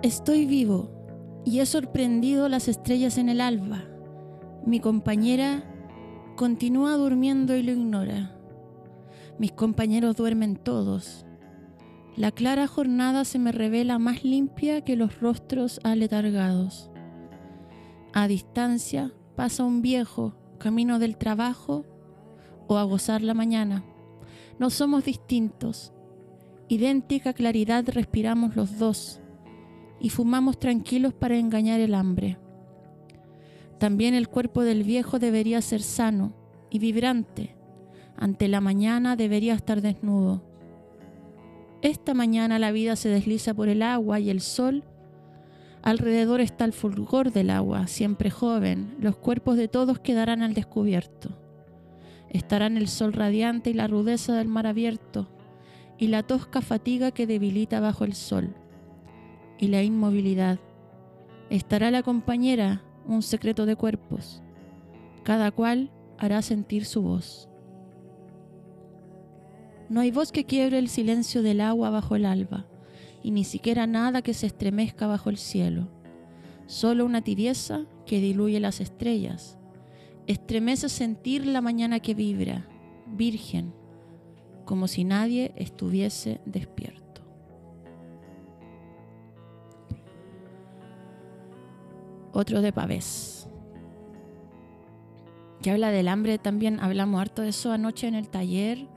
[0.09, 0.89] Estoy vivo
[1.45, 3.83] y he sorprendido las estrellas en el alba.
[4.65, 5.63] Mi compañera
[6.35, 8.35] continúa durmiendo y lo ignora.
[9.37, 11.27] Mis compañeros duermen todos.
[12.15, 16.89] La clara jornada se me revela más limpia que los rostros aletargados.
[18.11, 21.85] A distancia pasa un viejo camino del trabajo
[22.67, 23.85] o a gozar la mañana.
[24.57, 25.93] No somos distintos.
[26.67, 29.21] Idéntica claridad respiramos los dos
[29.99, 32.37] y fumamos tranquilos para engañar el hambre.
[33.79, 36.33] También el cuerpo del viejo debería ser sano
[36.69, 37.55] y vibrante.
[38.17, 40.43] Ante la mañana debería estar desnudo.
[41.81, 44.83] Esta mañana la vida se desliza por el agua y el sol.
[45.81, 48.95] Alrededor está el fulgor del agua, siempre joven.
[48.99, 51.37] Los cuerpos de todos quedarán al descubierto.
[52.29, 55.29] Estarán el sol radiante y la rudeza del mar abierto.
[56.01, 58.55] y la tosca fatiga que debilita bajo el sol,
[59.59, 60.59] y la inmovilidad.
[61.49, 64.41] Estará la compañera, un secreto de cuerpos.
[65.23, 67.49] Cada cual hará sentir su voz.
[69.89, 72.67] No hay voz que quiebre el silencio del agua bajo el alba,
[73.23, 75.87] y ni siquiera nada que se estremezca bajo el cielo.
[76.67, 79.57] Solo una tibieza que diluye las estrellas.
[80.27, 82.67] Estremece sentir la mañana que vibra,
[83.07, 83.73] virgen,
[84.65, 86.98] como si nadie estuviese despierto.
[92.39, 93.49] Otro de Pavés.
[95.61, 98.87] Que habla del hambre también, hablamos harto de eso anoche en el taller.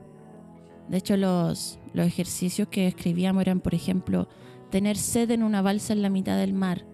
[0.87, 4.29] De hecho, los, los ejercicios que escribíamos eran, por ejemplo,
[4.69, 6.85] tener sed en una balsa en la mitad del mar,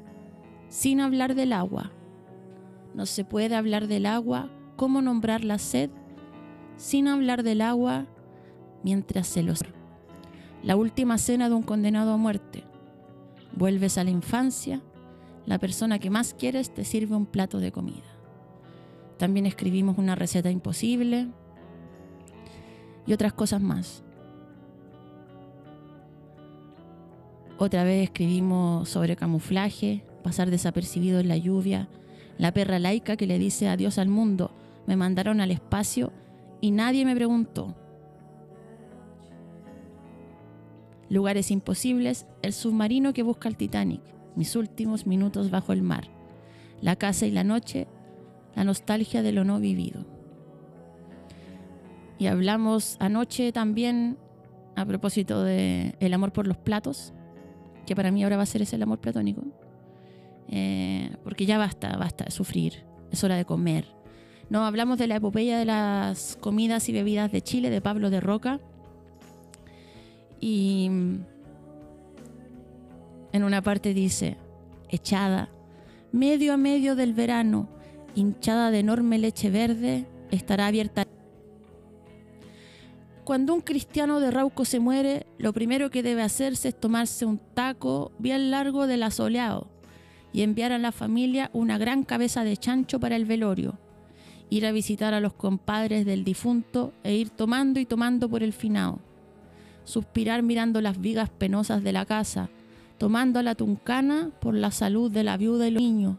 [0.70, 1.92] sin hablar del agua.
[2.96, 5.92] No se puede hablar del agua, cómo nombrar la sed,
[6.78, 8.08] sin hablar del agua
[8.84, 9.60] mientras se los...
[10.64, 12.64] La última cena de un condenado a muerte.
[13.56, 14.82] Vuelves a la infancia,
[15.46, 18.04] la persona que más quieres te sirve un plato de comida.
[19.18, 21.28] También escribimos una receta imposible
[23.06, 24.04] y otras cosas más.
[27.58, 31.90] Otra vez escribimos sobre camuflaje, pasar desapercibido en la lluvia,
[32.38, 34.52] la perra laica que le dice adiós al mundo,
[34.88, 36.14] me mandaron al espacio
[36.62, 37.76] y nadie me preguntó.
[41.10, 44.02] Lugares imposibles, el submarino que busca el Titanic,
[44.36, 46.10] mis últimos minutos bajo el mar,
[46.82, 47.88] la casa y la noche,
[48.56, 50.06] la nostalgia de lo no vivido.
[52.18, 54.18] Y hablamos anoche también
[54.76, 57.14] a propósito de el amor por los platos,
[57.86, 59.44] que para mí ahora va a ser ese el amor platónico.
[60.50, 63.86] Eh, porque ya basta, basta de sufrir, es hora de comer.
[64.50, 68.20] No, hablamos de la epopeya de las comidas y bebidas de Chile de Pablo de
[68.20, 68.60] Roca.
[70.42, 70.90] Y
[73.32, 74.38] en una parte dice,
[74.90, 75.50] echada,
[76.12, 77.70] medio a medio del verano,
[78.16, 81.06] hinchada de enorme leche verde, estará abierta.
[83.24, 87.40] Cuando un cristiano de Rauco se muere, lo primero que debe hacerse es tomarse un
[87.54, 89.68] taco bien largo del asoleado
[90.34, 93.78] y enviar a la familia una gran cabeza de chancho para el velorio,
[94.50, 98.54] ir a visitar a los compadres del difunto e ir tomando y tomando por el
[98.54, 99.00] finao,
[99.84, 102.50] suspirar mirando las vigas penosas de la casa,
[103.00, 106.18] tomando a la tuncana por la salud de la viuda y los niños,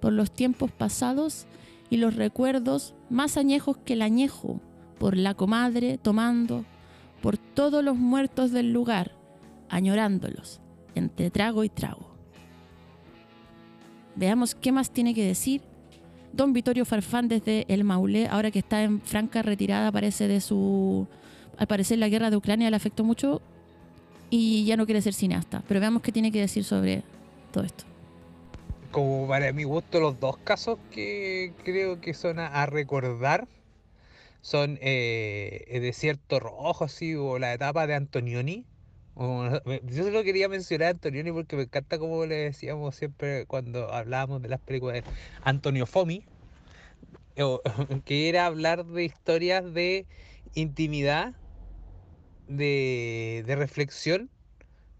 [0.00, 1.46] por los tiempos pasados
[1.88, 4.60] y los recuerdos más añejos que el añejo,
[4.98, 6.64] por la comadre tomando,
[7.22, 9.12] por todos los muertos del lugar,
[9.70, 10.60] añorándolos,
[10.94, 12.14] entre trago y trago.
[14.14, 15.62] Veamos qué más tiene que decir.
[16.34, 21.08] Don Vittorio Farfán desde el Maulé, ahora que está en franca retirada, parece de su.
[21.56, 23.40] Al parecer la guerra de Ucrania le afectó mucho
[24.30, 25.62] y ya no quiere ser cineasta.
[25.68, 27.02] Pero veamos qué tiene que decir sobre
[27.52, 27.84] todo esto.
[28.90, 33.46] Como para mi gusto, los dos casos que creo que son a, recordar
[34.40, 38.64] son eh, Desierto Rojo, así, o la etapa de Antonioni.
[39.16, 44.40] Yo solo quería mencionar a Antonioni porque me encanta como le decíamos siempre cuando hablábamos
[44.40, 45.04] de las películas de
[45.42, 46.24] Antonio Fomi,
[48.04, 50.06] que era hablar de historias de
[50.54, 51.34] intimidad,
[52.50, 54.30] de, de reflexión,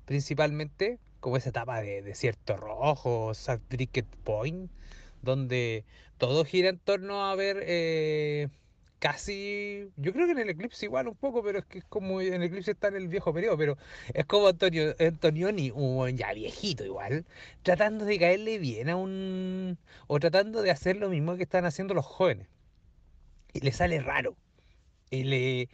[0.06, 3.32] principalmente, como esa etapa de Desierto Rojo,
[3.68, 4.70] Cricket Point,
[5.22, 5.84] donde
[6.18, 8.48] todo gira en torno a ver eh,
[8.98, 12.20] casi, yo creo que en el eclipse igual un poco, pero es que es como
[12.20, 13.78] en el eclipse está en el viejo periodo, pero
[14.14, 17.26] es como Antonio, Antonioni, un ya viejito igual,
[17.62, 21.94] tratando de caerle bien a un, o tratando de hacer lo mismo que están haciendo
[21.94, 22.48] los jóvenes.
[23.52, 24.36] Y le sale raro.
[25.10, 25.70] Y le,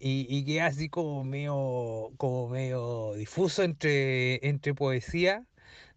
[0.00, 5.44] y, y queda así como medio, como medio difuso entre, entre poesía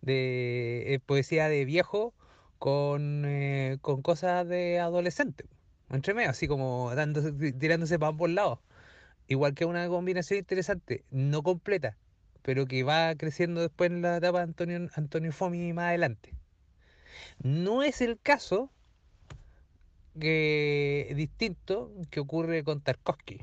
[0.01, 2.13] de eh, poesía de viejo
[2.59, 5.45] con, eh, con cosas de adolescente.
[5.89, 8.59] Entre medio, así como dándose, ti- tirándose para ambos lados.
[9.27, 11.97] Igual que una combinación interesante, no completa,
[12.43, 16.33] pero que va creciendo después en la etapa de Antonio, Antonio Fomi más adelante.
[17.43, 18.71] No es el caso
[20.19, 23.39] que distinto que ocurre con Tarkovsky.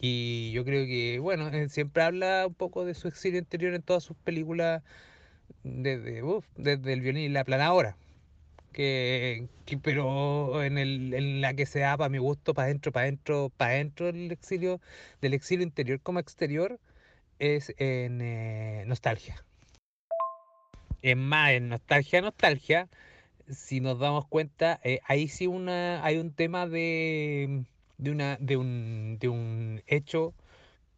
[0.00, 3.82] Y yo creo que, bueno, él siempre habla un poco de su exilio interior en
[3.82, 4.82] todas sus películas,
[5.64, 7.96] desde, uf, desde el violín y la planadora.
[8.72, 12.92] Que, que- pero en, el, en la que se da, para mi gusto, para adentro,
[12.92, 14.80] para adentro, para adentro del exilio,
[15.22, 16.78] del exilio interior como exterior,
[17.38, 19.42] es en eh, Nostalgia.
[21.02, 22.88] Es más, en Nostalgia, Nostalgia,
[23.48, 27.64] si nos damos cuenta, eh, ahí sí una, hay un tema de,
[27.98, 30.34] de, una, de, un, de un hecho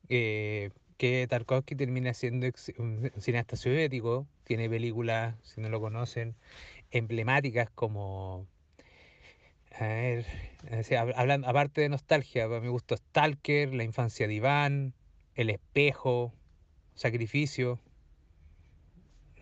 [0.08, 2.46] eh, que Tarkovsky termina siendo
[2.78, 6.34] un cineasta soviético, tiene películas, si no lo conocen,
[6.90, 8.46] emblemáticas como,
[9.78, 10.26] a ver,
[10.78, 14.94] o sea, hab- hablan- aparte de nostalgia, para mi gusto, Stalker, La infancia de Iván,
[15.34, 16.32] El espejo,
[16.94, 17.80] Sacrificio.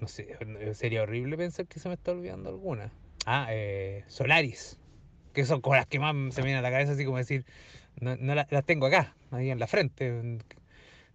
[0.00, 0.36] No sé,
[0.74, 2.92] sería horrible pensar que se me está olvidando alguna.
[3.24, 4.78] Ah, eh, Solaris,
[5.36, 7.44] que son como las que más se me vienen a la cabeza, así como decir,
[8.00, 10.08] no, no la- las tengo acá, ahí en la frente.
[10.08, 10.42] en-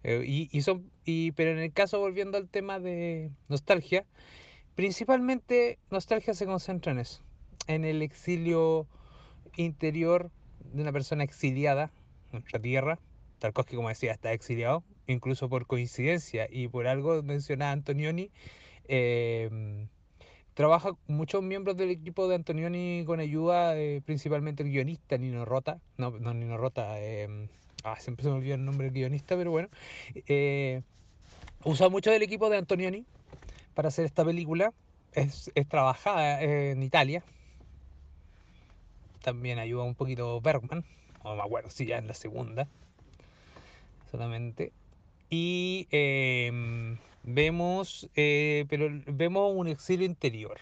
[0.04, 4.04] eh, y, y son, y, pero en el caso, volviendo al tema de nostalgia,
[4.76, 7.20] principalmente nostalgia se concentra en eso,
[7.66, 8.86] en el exilio
[9.56, 10.30] interior
[10.72, 11.90] de una persona exiliada
[12.30, 13.00] nuestra tierra.
[13.40, 18.30] Tarkovsky, como decía, está exiliado, incluso por coincidencia y por algo mencionaba Antonioni.
[18.86, 19.50] eh,
[20.54, 25.80] trabaja muchos miembros del equipo de Antonioni con ayuda, eh, principalmente el guionista Nino Rota.
[25.96, 27.00] No, no Nino Rota.
[27.00, 27.48] eh,
[27.84, 29.68] ah, siempre se me olvida el nombre del guionista, pero bueno.
[30.26, 30.82] eh,
[31.64, 33.04] usa mucho del equipo de Antonioni
[33.74, 34.72] para hacer esta película.
[35.12, 37.22] Es, es trabajada eh, en Italia.
[39.22, 40.84] También ayuda un poquito Bergman.
[41.24, 42.68] No me acuerdo si ya en la segunda.
[44.10, 44.72] Solamente.
[45.30, 50.58] Y em, vemos, eh, pero vemos un exilio interior.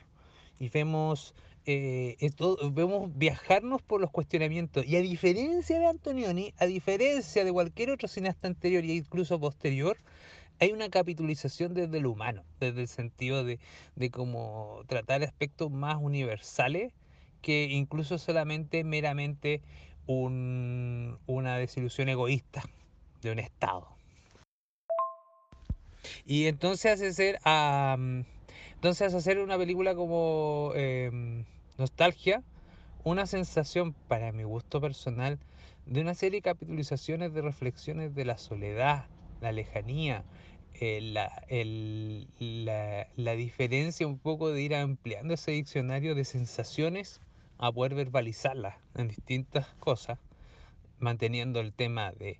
[0.58, 1.34] Y vemos,
[1.66, 4.86] eh, esto- vemos viajarnos por los cuestionamientos.
[4.86, 9.96] Y a diferencia de Antonioni, a diferencia de cualquier otro cineasta anterior e incluso posterior,
[10.58, 13.58] hay una capitalización desde lo humano, desde el sentido de,
[13.96, 16.92] de cómo tratar aspectos más universales
[17.40, 19.62] que incluso solamente meramente
[20.06, 22.62] un- una desilusión egoísta
[23.22, 23.99] de un Estado.
[26.26, 27.38] Y entonces entonces
[29.08, 31.44] hace hacer una película como em,
[31.78, 32.42] Nostalgia,
[33.04, 35.38] una sensación para mi gusto personal
[35.86, 39.06] de una serie de capitalizaciones de reflexiones de la soledad,
[39.40, 40.24] la lejanía,
[40.80, 41.30] la,
[42.38, 47.20] la, la diferencia un poco de ir ampliando ese diccionario de sensaciones
[47.58, 50.18] a poder verbalizarlas en distintas cosas,
[50.98, 52.38] manteniendo el tema de,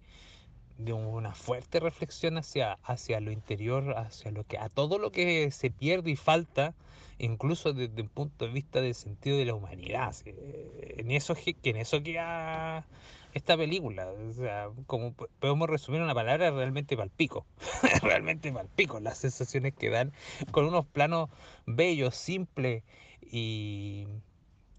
[0.85, 5.51] de una fuerte reflexión hacia, hacia lo interior, hacia lo que, a todo lo que
[5.51, 6.74] se pierde y falta,
[7.18, 10.14] incluso desde un punto de vista del sentido de la humanidad.
[10.24, 12.87] En eso, que en eso queda
[13.35, 14.11] esta película.
[14.11, 17.47] O sea, como po- podemos resumir una palabra, realmente palpico.
[18.03, 20.12] realmente palpico las sensaciones que dan
[20.51, 21.31] con unos planos
[21.66, 22.83] bellos, simples
[23.22, 24.07] y,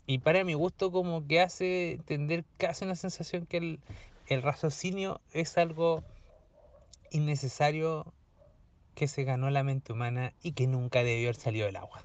[0.05, 3.79] y para mi gusto como que hace entender casi una sensación que el,
[4.31, 6.05] el raciocinio es algo
[7.11, 8.13] innecesario
[8.95, 12.01] que se ganó la mente humana y que nunca debió haber salido del agua.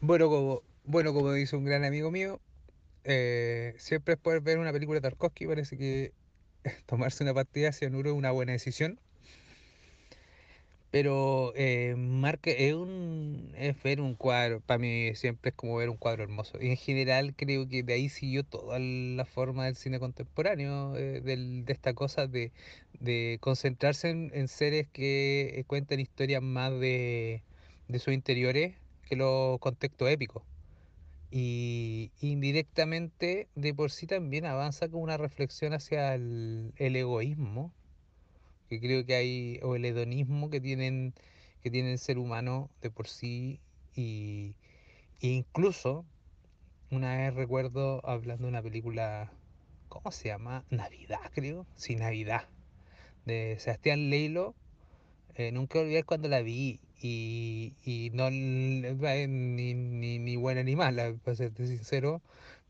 [0.00, 2.40] Bueno, como, bueno, como dice un gran amigo mío,
[3.02, 6.12] eh, siempre es poder ver una película de Tarkovsky, parece que
[6.86, 9.00] tomarse una partida de cianuro es una buena decisión.
[10.90, 15.90] Pero eh, marca, es, un, es ver un cuadro, para mí siempre es como ver
[15.90, 16.58] un cuadro hermoso.
[16.60, 21.20] Y en general creo que de ahí siguió toda la forma del cine contemporáneo, eh,
[21.20, 22.52] del- de esta cosa de,
[22.94, 27.44] de concentrarse en, en seres que eh, cuentan historias más de,
[27.86, 30.44] de sus interiores que los contextos épicos.
[31.30, 37.74] Y indirectamente de por sí también avanza con una reflexión hacia el, el egoísmo
[38.68, 41.14] que creo que hay, o el hedonismo que tienen,
[41.62, 43.62] que tiene el ser humano de por sí,
[43.94, 44.56] y,
[45.20, 46.08] e incluso
[46.90, 49.38] una vez recuerdo hablando de una película,
[49.88, 50.66] ¿cómo se llama?
[50.70, 52.50] Navidad, creo, sí, Navidad,
[53.24, 54.56] de Sebastián Leilo,
[55.34, 58.82] eh, nunca olvidar cuando la vi, y, y no ni,
[59.74, 62.22] ni, ni buena ni mala, para serte sincero,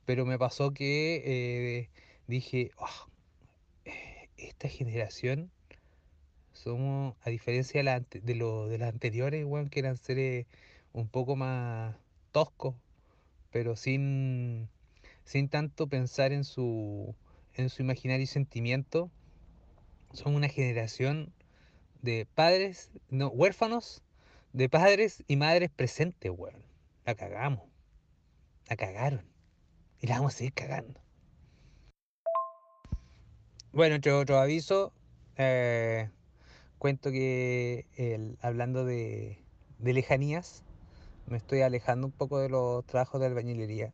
[0.05, 1.22] pero me pasó que
[1.84, 1.90] eh,
[2.26, 3.09] dije, "Oh,
[4.36, 5.53] esta generación
[6.59, 10.47] somos, a diferencia de, la de, las anteriores, weón, que eran seres
[10.93, 11.97] un poco más
[12.33, 12.75] toscos,
[13.51, 14.69] pero sin,
[15.25, 17.15] sin tanto pensar en su,
[17.55, 19.11] en su imaginario y sentimiento.
[20.13, 21.33] Somos una generación
[22.03, 24.03] de padres, no, huérfanos,
[24.53, 26.63] de padres y madres presentes, weón.
[27.05, 27.63] La cagamos,
[28.69, 29.25] la cagaron
[30.01, 31.01] y la vamos a seguir cagando.
[33.73, 34.93] Bueno, entre otros avisos,
[35.37, 36.11] eh,
[36.79, 39.39] cuento que hablando de,
[39.81, 40.62] lejanías,
[41.26, 43.93] me estoy alejando un poco de los trabajos de albañilería.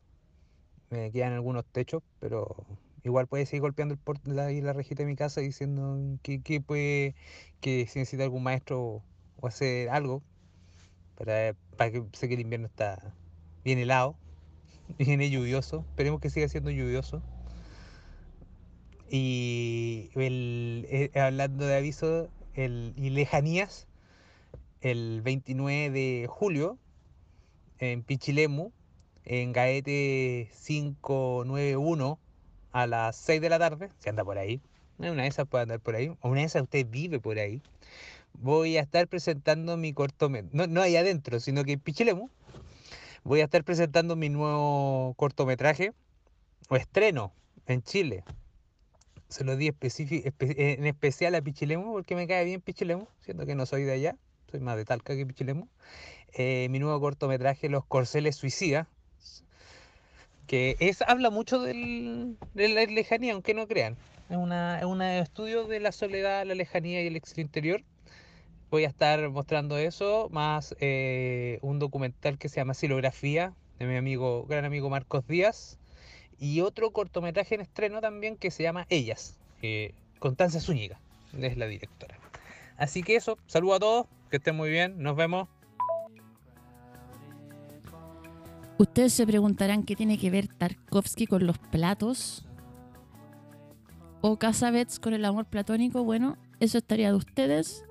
[0.89, 2.55] Me quedan algunos techos, pero
[3.03, 7.15] igual puede seguir golpeando el la, la rejita de mi casa diciendo que, que puede,
[7.61, 9.03] que si necesita algún maestro
[9.41, 10.21] o hacer algo
[11.17, 13.13] para, para que sé que el invierno está
[13.63, 14.15] bien helado,
[14.97, 17.21] viene lluvioso, esperemos que siga siendo lluvioso.
[19.09, 23.87] Y el, eh, hablando de aviso el, y lejanías,
[24.81, 26.77] el 29 de julio
[27.79, 28.71] en Pichilemu,
[29.25, 32.19] en Gaete 591
[32.71, 34.61] a las 6 de la tarde, se anda por ahí,
[34.97, 37.61] una de esas puede andar por ahí, o una de esas usted vive por ahí,
[38.33, 42.29] voy a estar presentando mi cortometraje, no, no ahí adentro, sino que en Pichilemu,
[43.23, 45.93] voy a estar presentando mi nuevo cortometraje,
[46.69, 47.33] o estreno,
[47.67, 48.23] en Chile.
[49.35, 53.53] Se lo di espe- en especial a Pichilemu porque me cae bien Pichilemu, siendo que
[53.53, 54.15] no soy de allá,
[54.49, 55.67] soy más de Talca que Pichilemu.
[56.31, 58.87] Eh, mi nuevo cortometraje, Los Corceles Suicidas,
[60.47, 63.97] que es, habla mucho del- de la lejanía, aunque no crean.
[64.29, 67.83] Es una, es un estudio de la soledad, la lejanía y el exterior.
[68.71, 73.97] Voy a estar mostrando eso, más eh, un documental que se llama Silografía, de mi
[73.97, 75.77] amigo, gran amigo Marcos Díaz,
[76.39, 80.99] y otro cortometraje en estreno también que se llama Ellas, que Constanza Zúñiga
[81.39, 82.17] es la directora.
[82.77, 85.47] Así que eso, saludo a todos, que estén muy bien, nos vemos.
[88.77, 92.45] Ustedes se preguntarán qué tiene que ver Tarkovsky con los platos
[94.21, 96.03] o Casabets con el amor platónico.
[96.03, 97.85] Bueno, eso estaría de ustedes.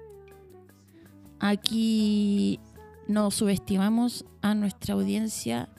[1.41, 2.61] Aquí
[3.09, 5.71] no subestimamos a nuestra audiencia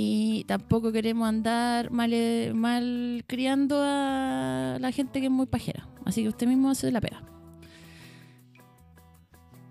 [0.00, 2.14] y tampoco queremos andar mal,
[2.54, 5.88] mal criando a la gente que es muy pajera.
[6.04, 7.20] Así que usted mismo hace la pega.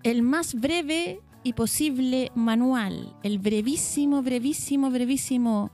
[0.04, 5.72] El más breve y posible manual, el brevísimo, brevísimo, brevísimo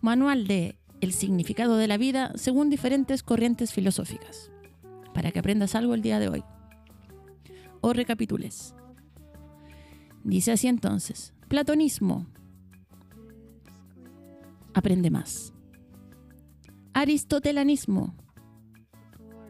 [0.00, 4.50] manual de el significado de la vida según diferentes corrientes filosóficas,
[5.12, 6.44] para que aprendas algo el día de hoy.
[7.82, 8.74] O recapitules.
[10.24, 12.26] Dice así entonces, platonismo.
[14.74, 15.52] Aprende más.
[16.94, 18.14] Aristotelanismo.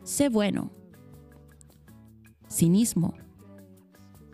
[0.03, 0.71] Sé bueno.
[2.51, 3.15] Cinismo.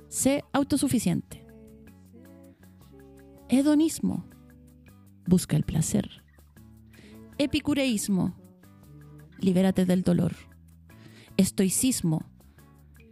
[0.09, 1.47] Sé autosuficiente.
[3.49, 4.25] Hedonismo.
[5.27, 6.25] Busca el placer.
[7.39, 8.35] Epicureísmo.
[9.41, 10.35] Libérate del dolor.
[11.37, 12.25] Estoicismo.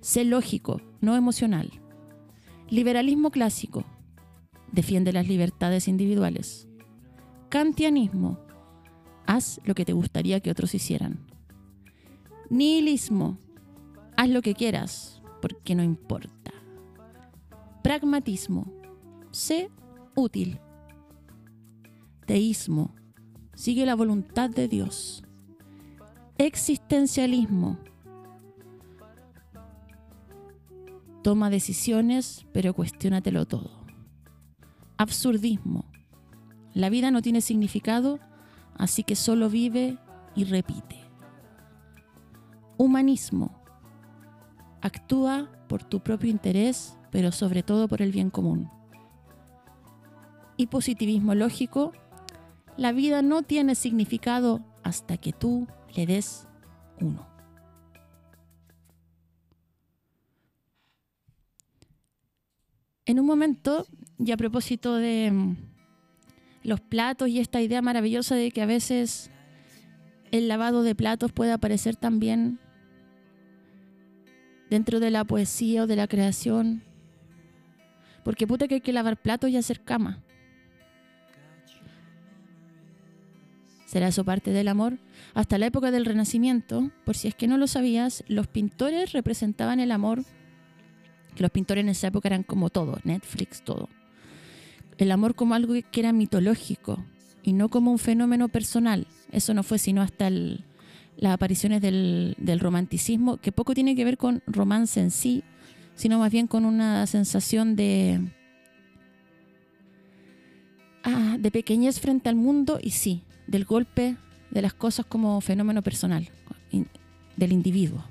[0.00, 1.70] Sé lógico, no emocional.
[2.70, 3.84] Liberalismo clásico.
[4.72, 6.68] Defiende las libertades individuales.
[7.54, 8.36] Kantianismo.
[9.26, 11.24] Haz lo que te gustaría que otros hicieran.
[12.50, 13.38] Nihilismo.
[14.16, 16.50] Haz lo que quieras, porque no importa.
[17.84, 18.66] Pragmatismo.
[19.30, 19.70] Sé
[20.16, 20.58] útil.
[22.26, 22.92] Teísmo.
[23.54, 25.22] Sigue la voluntad de Dios.
[26.38, 27.78] Existencialismo.
[31.22, 33.70] Toma decisiones, pero cuestiónatelo todo.
[34.96, 35.83] Absurdismo.
[36.74, 38.18] La vida no tiene significado,
[38.76, 39.96] así que solo vive
[40.34, 41.00] y repite.
[42.76, 43.62] Humanismo.
[44.80, 48.68] Actúa por tu propio interés, pero sobre todo por el bien común.
[50.56, 51.92] Y positivismo lógico.
[52.76, 56.48] La vida no tiene significado hasta que tú le des
[57.00, 57.28] uno.
[63.06, 63.86] En un momento,
[64.18, 65.73] y a propósito de mm,
[66.64, 69.30] los platos y esta idea maravillosa de que a veces
[70.32, 72.58] el lavado de platos puede aparecer también
[74.70, 76.82] dentro de la poesía o de la creación.
[78.24, 80.22] Porque puta que hay que lavar platos y hacer cama.
[83.84, 84.98] ¿Será eso parte del amor?
[85.34, 89.78] Hasta la época del Renacimiento, por si es que no lo sabías, los pintores representaban
[89.78, 90.24] el amor,
[91.36, 93.88] que los pintores en esa época eran como todo, Netflix, todo.
[94.98, 97.04] El amor como algo que era mitológico
[97.42, 99.06] y no como un fenómeno personal.
[99.30, 104.42] Eso no fue sino hasta las apariciones del, romanticismo, que poco tiene que ver con
[104.46, 105.44] romance en sí,
[105.94, 108.20] sino más bien con una sensación de,
[111.04, 114.16] ah, de pequeñez frente al mundo y sí, del golpe
[114.50, 116.30] de las cosas como fenómeno personal
[117.36, 118.04] del individuo.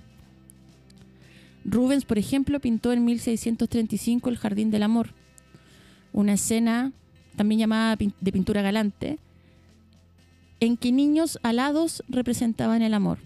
[1.66, 5.14] Rubens, por ejemplo, pintó en 1635 el Jardín del Amor,
[6.14, 6.94] una escena
[7.36, 9.20] también llamada de pintura galante,
[10.60, 13.18] en que niños alados representaban el amor.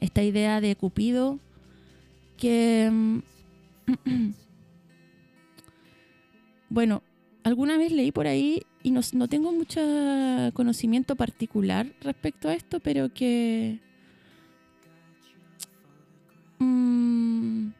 [0.00, 1.38] Esta idea de Cupido
[2.36, 3.18] que, mm,
[6.68, 7.02] bueno,
[7.44, 9.80] alguna vez leí por ahí y no, no tengo mucho
[10.54, 13.80] conocimiento particular respecto a esto, pero que
[16.58, 17.70] mm,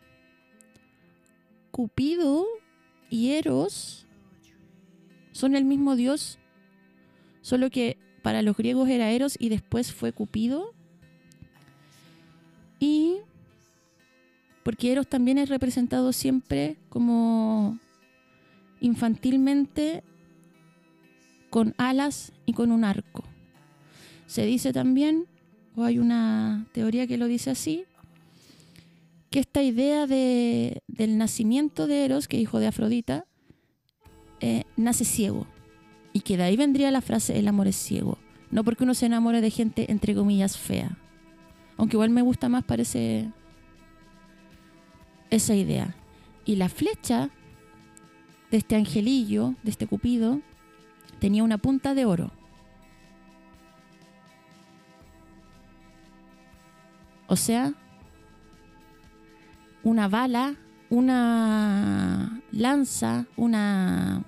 [1.71, 2.47] Cupido
[3.11, 4.07] y Eros
[5.33, 6.39] son el mismo dios,
[7.43, 10.75] solo que para los griegos era Eros y después fue Cupido.
[12.81, 13.19] Y
[14.63, 17.79] porque Eros también es representado siempre como
[18.81, 20.03] infantilmente
[21.51, 23.25] con alas y con un arco.
[24.27, 25.27] Se dice también,
[25.75, 27.87] o hay una teoría que lo dice así,
[29.31, 33.27] que esta idea de- del nacimiento de Eros, que hijo de Afrodita,
[34.41, 35.47] eh, nace ciego.
[36.13, 38.19] Y que de ahí vendría la frase el amor es ciego.
[38.51, 40.97] No porque uno se enamore de gente, entre comillas, fea.
[41.77, 43.31] Aunque igual me gusta más, parece
[45.31, 45.95] esa idea.
[46.47, 47.29] Y la flecha
[48.51, 50.41] de este angelillo, de este cupido,
[51.21, 52.33] tenía una punta de oro.
[57.27, 57.75] O sea,
[59.89, 60.55] una bala,
[60.91, 64.23] una lanza, una,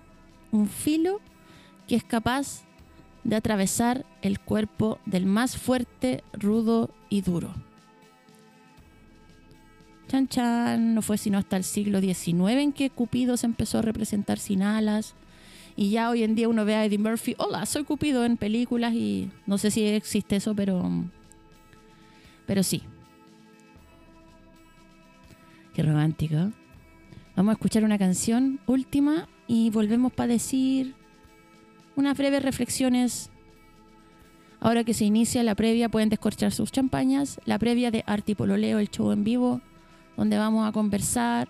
[0.50, 1.20] un filo
[1.86, 2.62] que es capaz
[3.24, 7.52] de atravesar el cuerpo del más fuerte, rudo y duro.
[10.08, 13.82] Chan Chan no fue sino hasta el siglo XIX en que Cupido se empezó a
[13.82, 15.14] representar sin alas.
[15.76, 18.94] Y ya hoy en día uno ve a Eddie Murphy, hola, soy Cupido en películas
[18.94, 20.90] y no sé si existe eso, pero,
[22.46, 22.82] pero sí.
[25.74, 26.50] Qué romántico.
[27.36, 30.94] Vamos a escuchar una canción última y volvemos para decir
[31.94, 33.30] unas breves reflexiones.
[34.58, 37.40] Ahora que se inicia la previa, pueden descorchar sus champañas.
[37.44, 39.60] La previa de Arte Pololeo, el show en vivo,
[40.16, 41.48] donde vamos a conversar,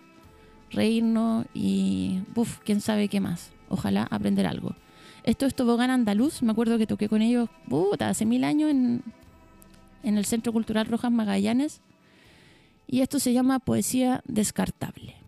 [0.71, 3.53] reírnos y, uf, quién sabe qué más.
[3.69, 4.77] Ojalá aprender algo.
[5.25, 6.43] Esto es Tobogán Andaluz.
[6.43, 9.03] Me acuerdo que toqué con ellos puta, hace mil años en
[10.03, 11.81] el Centro Cultural Rojas Magallanes.
[12.93, 15.20] Y esto se llama Poesía Descartable.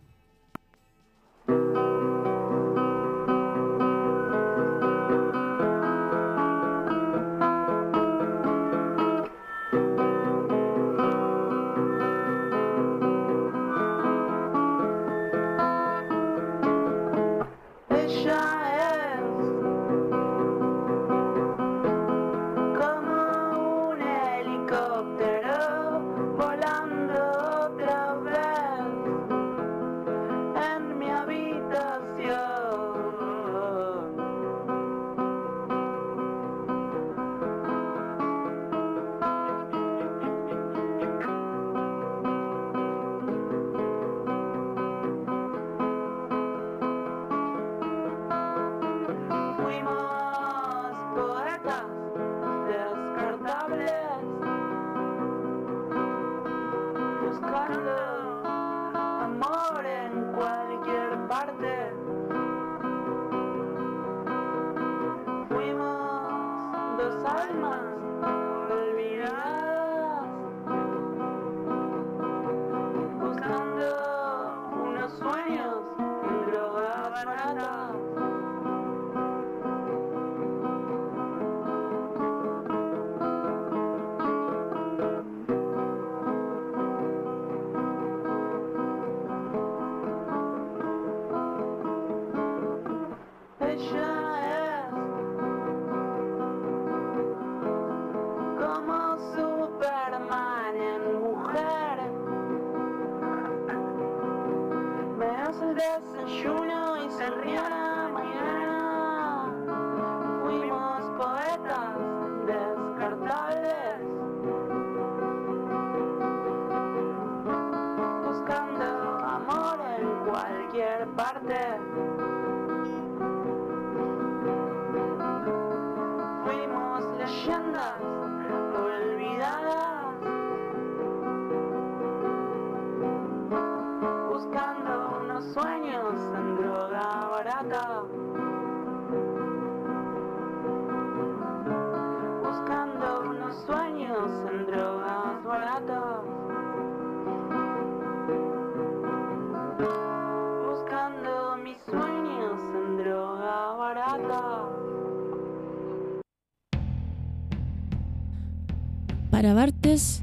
[159.42, 160.22] Para Bartes,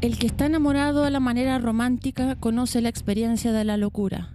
[0.00, 4.34] el que está enamorado a la manera romántica conoce la experiencia de la locura,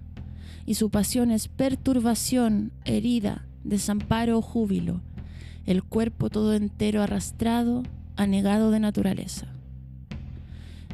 [0.65, 5.01] y su pasión es perturbación, herida, desamparo o júbilo,
[5.65, 7.83] el cuerpo todo entero arrastrado,
[8.15, 9.47] anegado de naturaleza.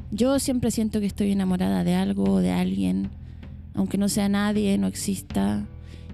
[0.10, 3.12] Yo siempre siento que estoy enamorada de algo o de alguien,
[3.76, 5.64] aunque no sea nadie, no exista,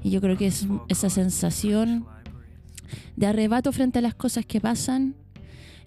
[0.04, 2.06] y yo creo que es esa sensación
[3.16, 5.16] de arrebato frente a las cosas que pasan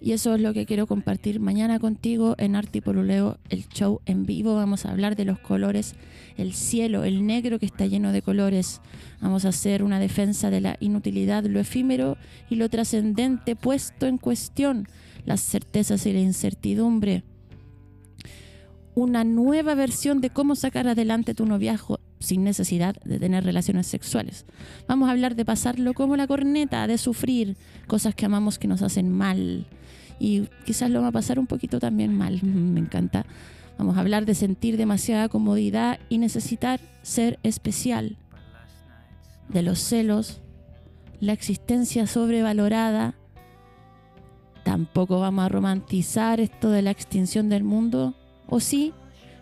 [0.01, 4.01] Y eso es lo que quiero compartir mañana contigo en Arte y Poluleo, el show
[4.05, 4.55] en vivo.
[4.55, 5.95] Vamos a hablar de los colores,
[6.37, 8.81] el cielo, el negro que está lleno de colores.
[9.21, 12.19] Vamos a hacer una defensa de la inutilidad, lo efímero
[12.51, 14.87] y lo trascendente puesto en cuestión,
[15.25, 17.25] las certezas y la incertidumbre.
[18.95, 24.47] Una nueva versión de cómo sacar adelante tu noviazgo sin necesidad de tener relaciones sexuales.
[24.89, 28.83] Vamos a hablar de pasarlo como la corneta, de sufrir cosas que amamos que nos
[28.83, 29.67] hacen mal.
[30.19, 32.43] Y quizás lo va a pasar un poquito también mal.
[32.43, 33.27] Me encanta.
[33.79, 38.17] Vamos a hablar de sentir demasiada comodidad y necesitar ser especial.
[39.49, 40.41] De los celos,
[41.21, 43.15] la existencia sobrevalorada.
[44.65, 48.15] Tampoco vamos a romantizar esto de la extinción del mundo.
[48.49, 48.93] ¿O sí?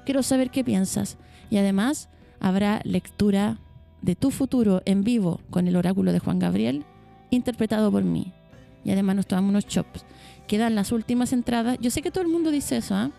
[0.05, 1.16] Quiero saber qué piensas.
[1.51, 2.09] Y además
[2.41, 3.59] habrá lectura
[4.03, 6.85] de tu futuro en vivo con el oráculo de Juan Gabriel,
[7.31, 8.33] interpretado por mí.
[8.85, 10.05] Y además nos tomamos unos chops.
[10.47, 11.78] Quedan las últimas entradas.
[11.80, 13.11] Yo sé que todo el mundo dice eso, ¿ah?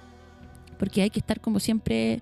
[0.78, 2.22] Porque hay que estar como siempre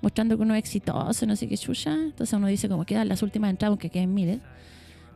[0.00, 1.94] mostrando que uno es exitoso, no sé qué chucha.
[1.94, 4.40] Entonces uno dice como quedan las últimas entradas, aunque queden miles.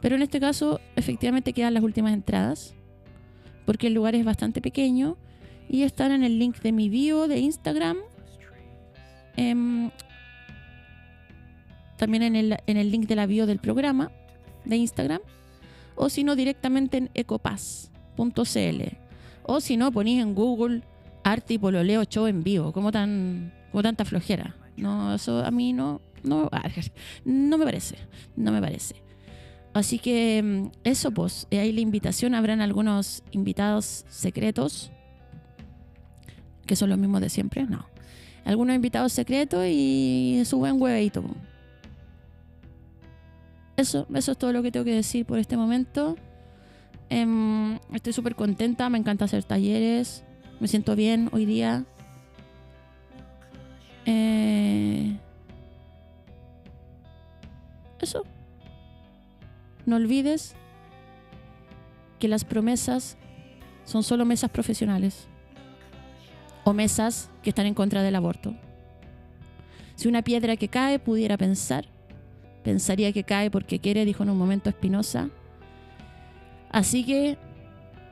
[0.01, 2.75] Pero en este caso, efectivamente quedan las últimas entradas.
[3.67, 5.17] Porque el lugar es bastante pequeño.
[5.69, 7.99] Y están en el link de mi bio de Instagram.
[9.37, 9.91] Em,
[11.97, 14.11] también en el, en el link de la bio del programa
[14.65, 15.21] de Instagram.
[15.95, 19.08] O si no, directamente en ecopass.cl.
[19.51, 20.83] O si no, ponís en Google
[21.25, 22.71] arte y pololeo show en vivo.
[22.71, 24.55] Como tan como tanta flojera.
[24.77, 26.69] No, eso a mí no, no, ah,
[27.25, 27.97] no me parece.
[28.37, 28.97] No me parece.
[29.73, 32.35] Así que mm, eso, pues, eh, ahí la invitación.
[32.35, 34.91] Habrán algunos invitados secretos,
[36.67, 37.65] que son los mismos de siempre.
[37.65, 37.87] No.
[38.45, 41.25] Algunos invitados secretos y su buen huevito.
[43.79, 46.17] Eso, eso es todo lo que tengo que decir por este momento.
[47.11, 50.25] Em, estoy súper contenta, me encanta hacer talleres,
[50.61, 51.85] me siento bien hoy día.
[54.05, 55.17] Eh,
[58.01, 58.25] eso.
[59.87, 60.55] No olvides
[62.19, 63.17] que las promesas
[63.85, 65.29] son solo mesas profesionales
[66.65, 68.55] o mesas que están en contra del aborto.
[69.95, 71.87] Si una piedra que cae pudiera pensar,
[72.63, 75.31] pensaría que cae porque quiere, dijo en un momento Espinosa.
[76.71, 77.39] Así que,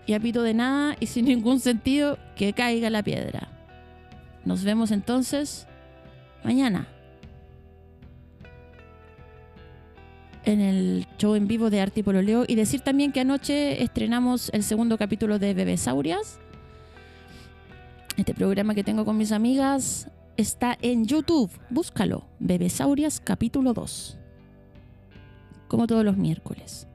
[0.07, 3.49] y a pito de nada y sin ningún sentido, que caiga la piedra.
[4.45, 5.67] Nos vemos entonces
[6.45, 6.89] mañana
[10.47, 12.45] en el show en vivo de Arte y Pololeo.
[12.47, 16.39] Y decir también que anoche estrenamos el segundo capítulo de Bebesaurias.
[18.17, 21.51] Este programa que tengo con mis amigas está en YouTube.
[21.69, 22.25] Búscalo.
[22.39, 24.19] Bebesaurias capítulo 2.
[25.69, 26.87] Como todos los miércoles.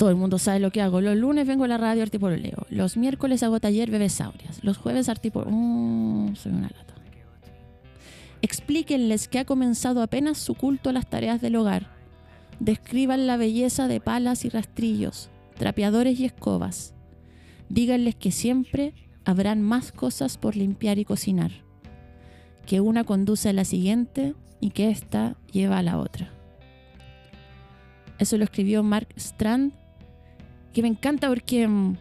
[0.00, 1.02] Todo el mundo sabe lo que hago.
[1.02, 2.66] Los lunes vengo a la radio Arte y Pololeo.
[2.70, 4.64] Los miércoles hago taller Bebesaurias.
[4.64, 5.54] Los jueves Arte y Pololeo.
[5.54, 6.94] Mm, soy una lata.
[8.40, 11.88] Explíquenles que ha comenzado apenas su culto a las tareas del hogar.
[12.60, 15.28] Describan la belleza de palas y rastrillos,
[15.58, 16.94] trapeadores y escobas.
[17.68, 18.94] Díganles que siempre
[19.26, 21.50] habrán más cosas por limpiar y cocinar.
[22.64, 26.30] Que una conduce a la siguiente y que ésta lleva a la otra.
[28.18, 29.74] Eso lo escribió Mark Strand,
[30.72, 31.66] que me encanta porque...
[31.66, 31.96] mm,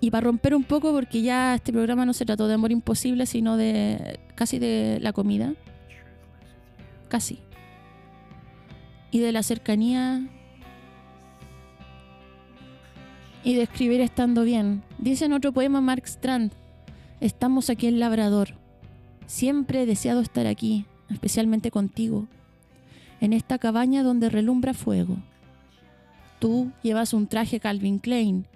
[0.00, 3.24] Y para romper un poco, porque ya este programa no se trató de amor imposible,
[3.24, 5.54] sino de casi de la comida.
[7.08, 7.38] Casi.
[9.10, 10.28] Y de la cercanía.
[13.44, 14.82] Y de escribir estando bien.
[14.98, 16.52] Dice en otro poema Mark Strand,
[17.20, 18.54] estamos aquí en Labrador.
[19.26, 22.26] Siempre he deseado estar aquí, especialmente contigo,
[23.20, 25.16] en esta cabaña donde relumbra fuego.
[26.44, 28.46] Tú llevas un traje Calvin Klein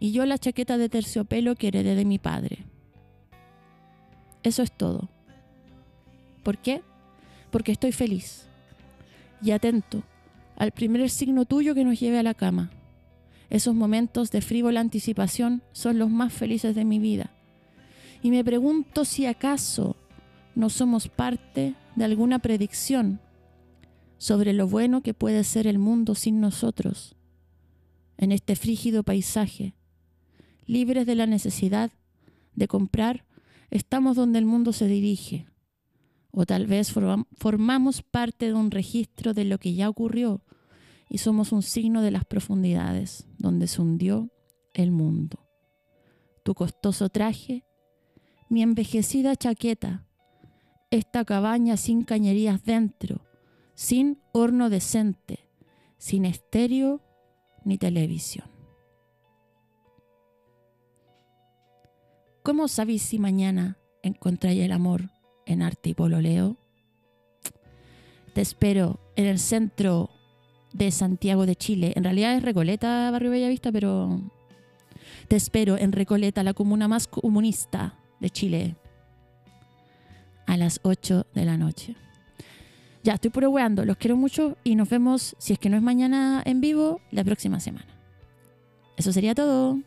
[0.00, 2.66] y yo la chaqueta de terciopelo que heredé de mi padre.
[4.42, 5.08] Eso es todo.
[6.42, 6.82] ¿Por qué?
[7.52, 8.48] Porque estoy feliz
[9.40, 10.02] y atento
[10.56, 12.72] al primer signo tuyo que nos lleve a la cama.
[13.48, 17.30] Esos momentos de frívola anticipación son los más felices de mi vida.
[18.24, 19.94] Y me pregunto si acaso
[20.56, 23.20] no somos parte de alguna predicción
[24.18, 27.14] sobre lo bueno que puede ser el mundo sin nosotros,
[28.20, 29.74] en este frígido paisaje,
[30.66, 31.90] libres de la necesidad
[32.54, 33.24] de comprar,
[33.70, 35.46] estamos donde el mundo se dirige.
[36.30, 40.44] O tal vez forma- formamos parte de un registro de lo que ya ocurrió
[41.08, 44.30] y somos un signo de las profundidades donde se hundió
[44.74, 45.48] el mundo.
[46.44, 47.64] Tu costoso traje,
[48.50, 50.06] mi envejecida chaqueta,
[50.90, 53.24] esta cabaña sin cañerías dentro,
[53.74, 55.48] sin horno decente,
[55.96, 57.00] sin estéreo
[57.64, 58.46] ni televisión.
[62.42, 65.10] ¿Cómo sabéis si mañana encontráis el amor
[65.46, 66.56] en arte y pololeo?
[68.32, 70.10] Te espero en el centro
[70.72, 71.92] de Santiago de Chile.
[71.96, 74.20] En realidad es Recoleta, Barrio Bellavista, pero
[75.28, 78.76] te espero en Recoleta, la comuna más comunista de Chile,
[80.46, 81.96] a las 8 de la noche.
[83.02, 83.84] Ya, estoy puro weando.
[83.84, 87.24] Los quiero mucho y nos vemos, si es que no es mañana en vivo, la
[87.24, 87.86] próxima semana.
[88.96, 89.78] Eso sería todo.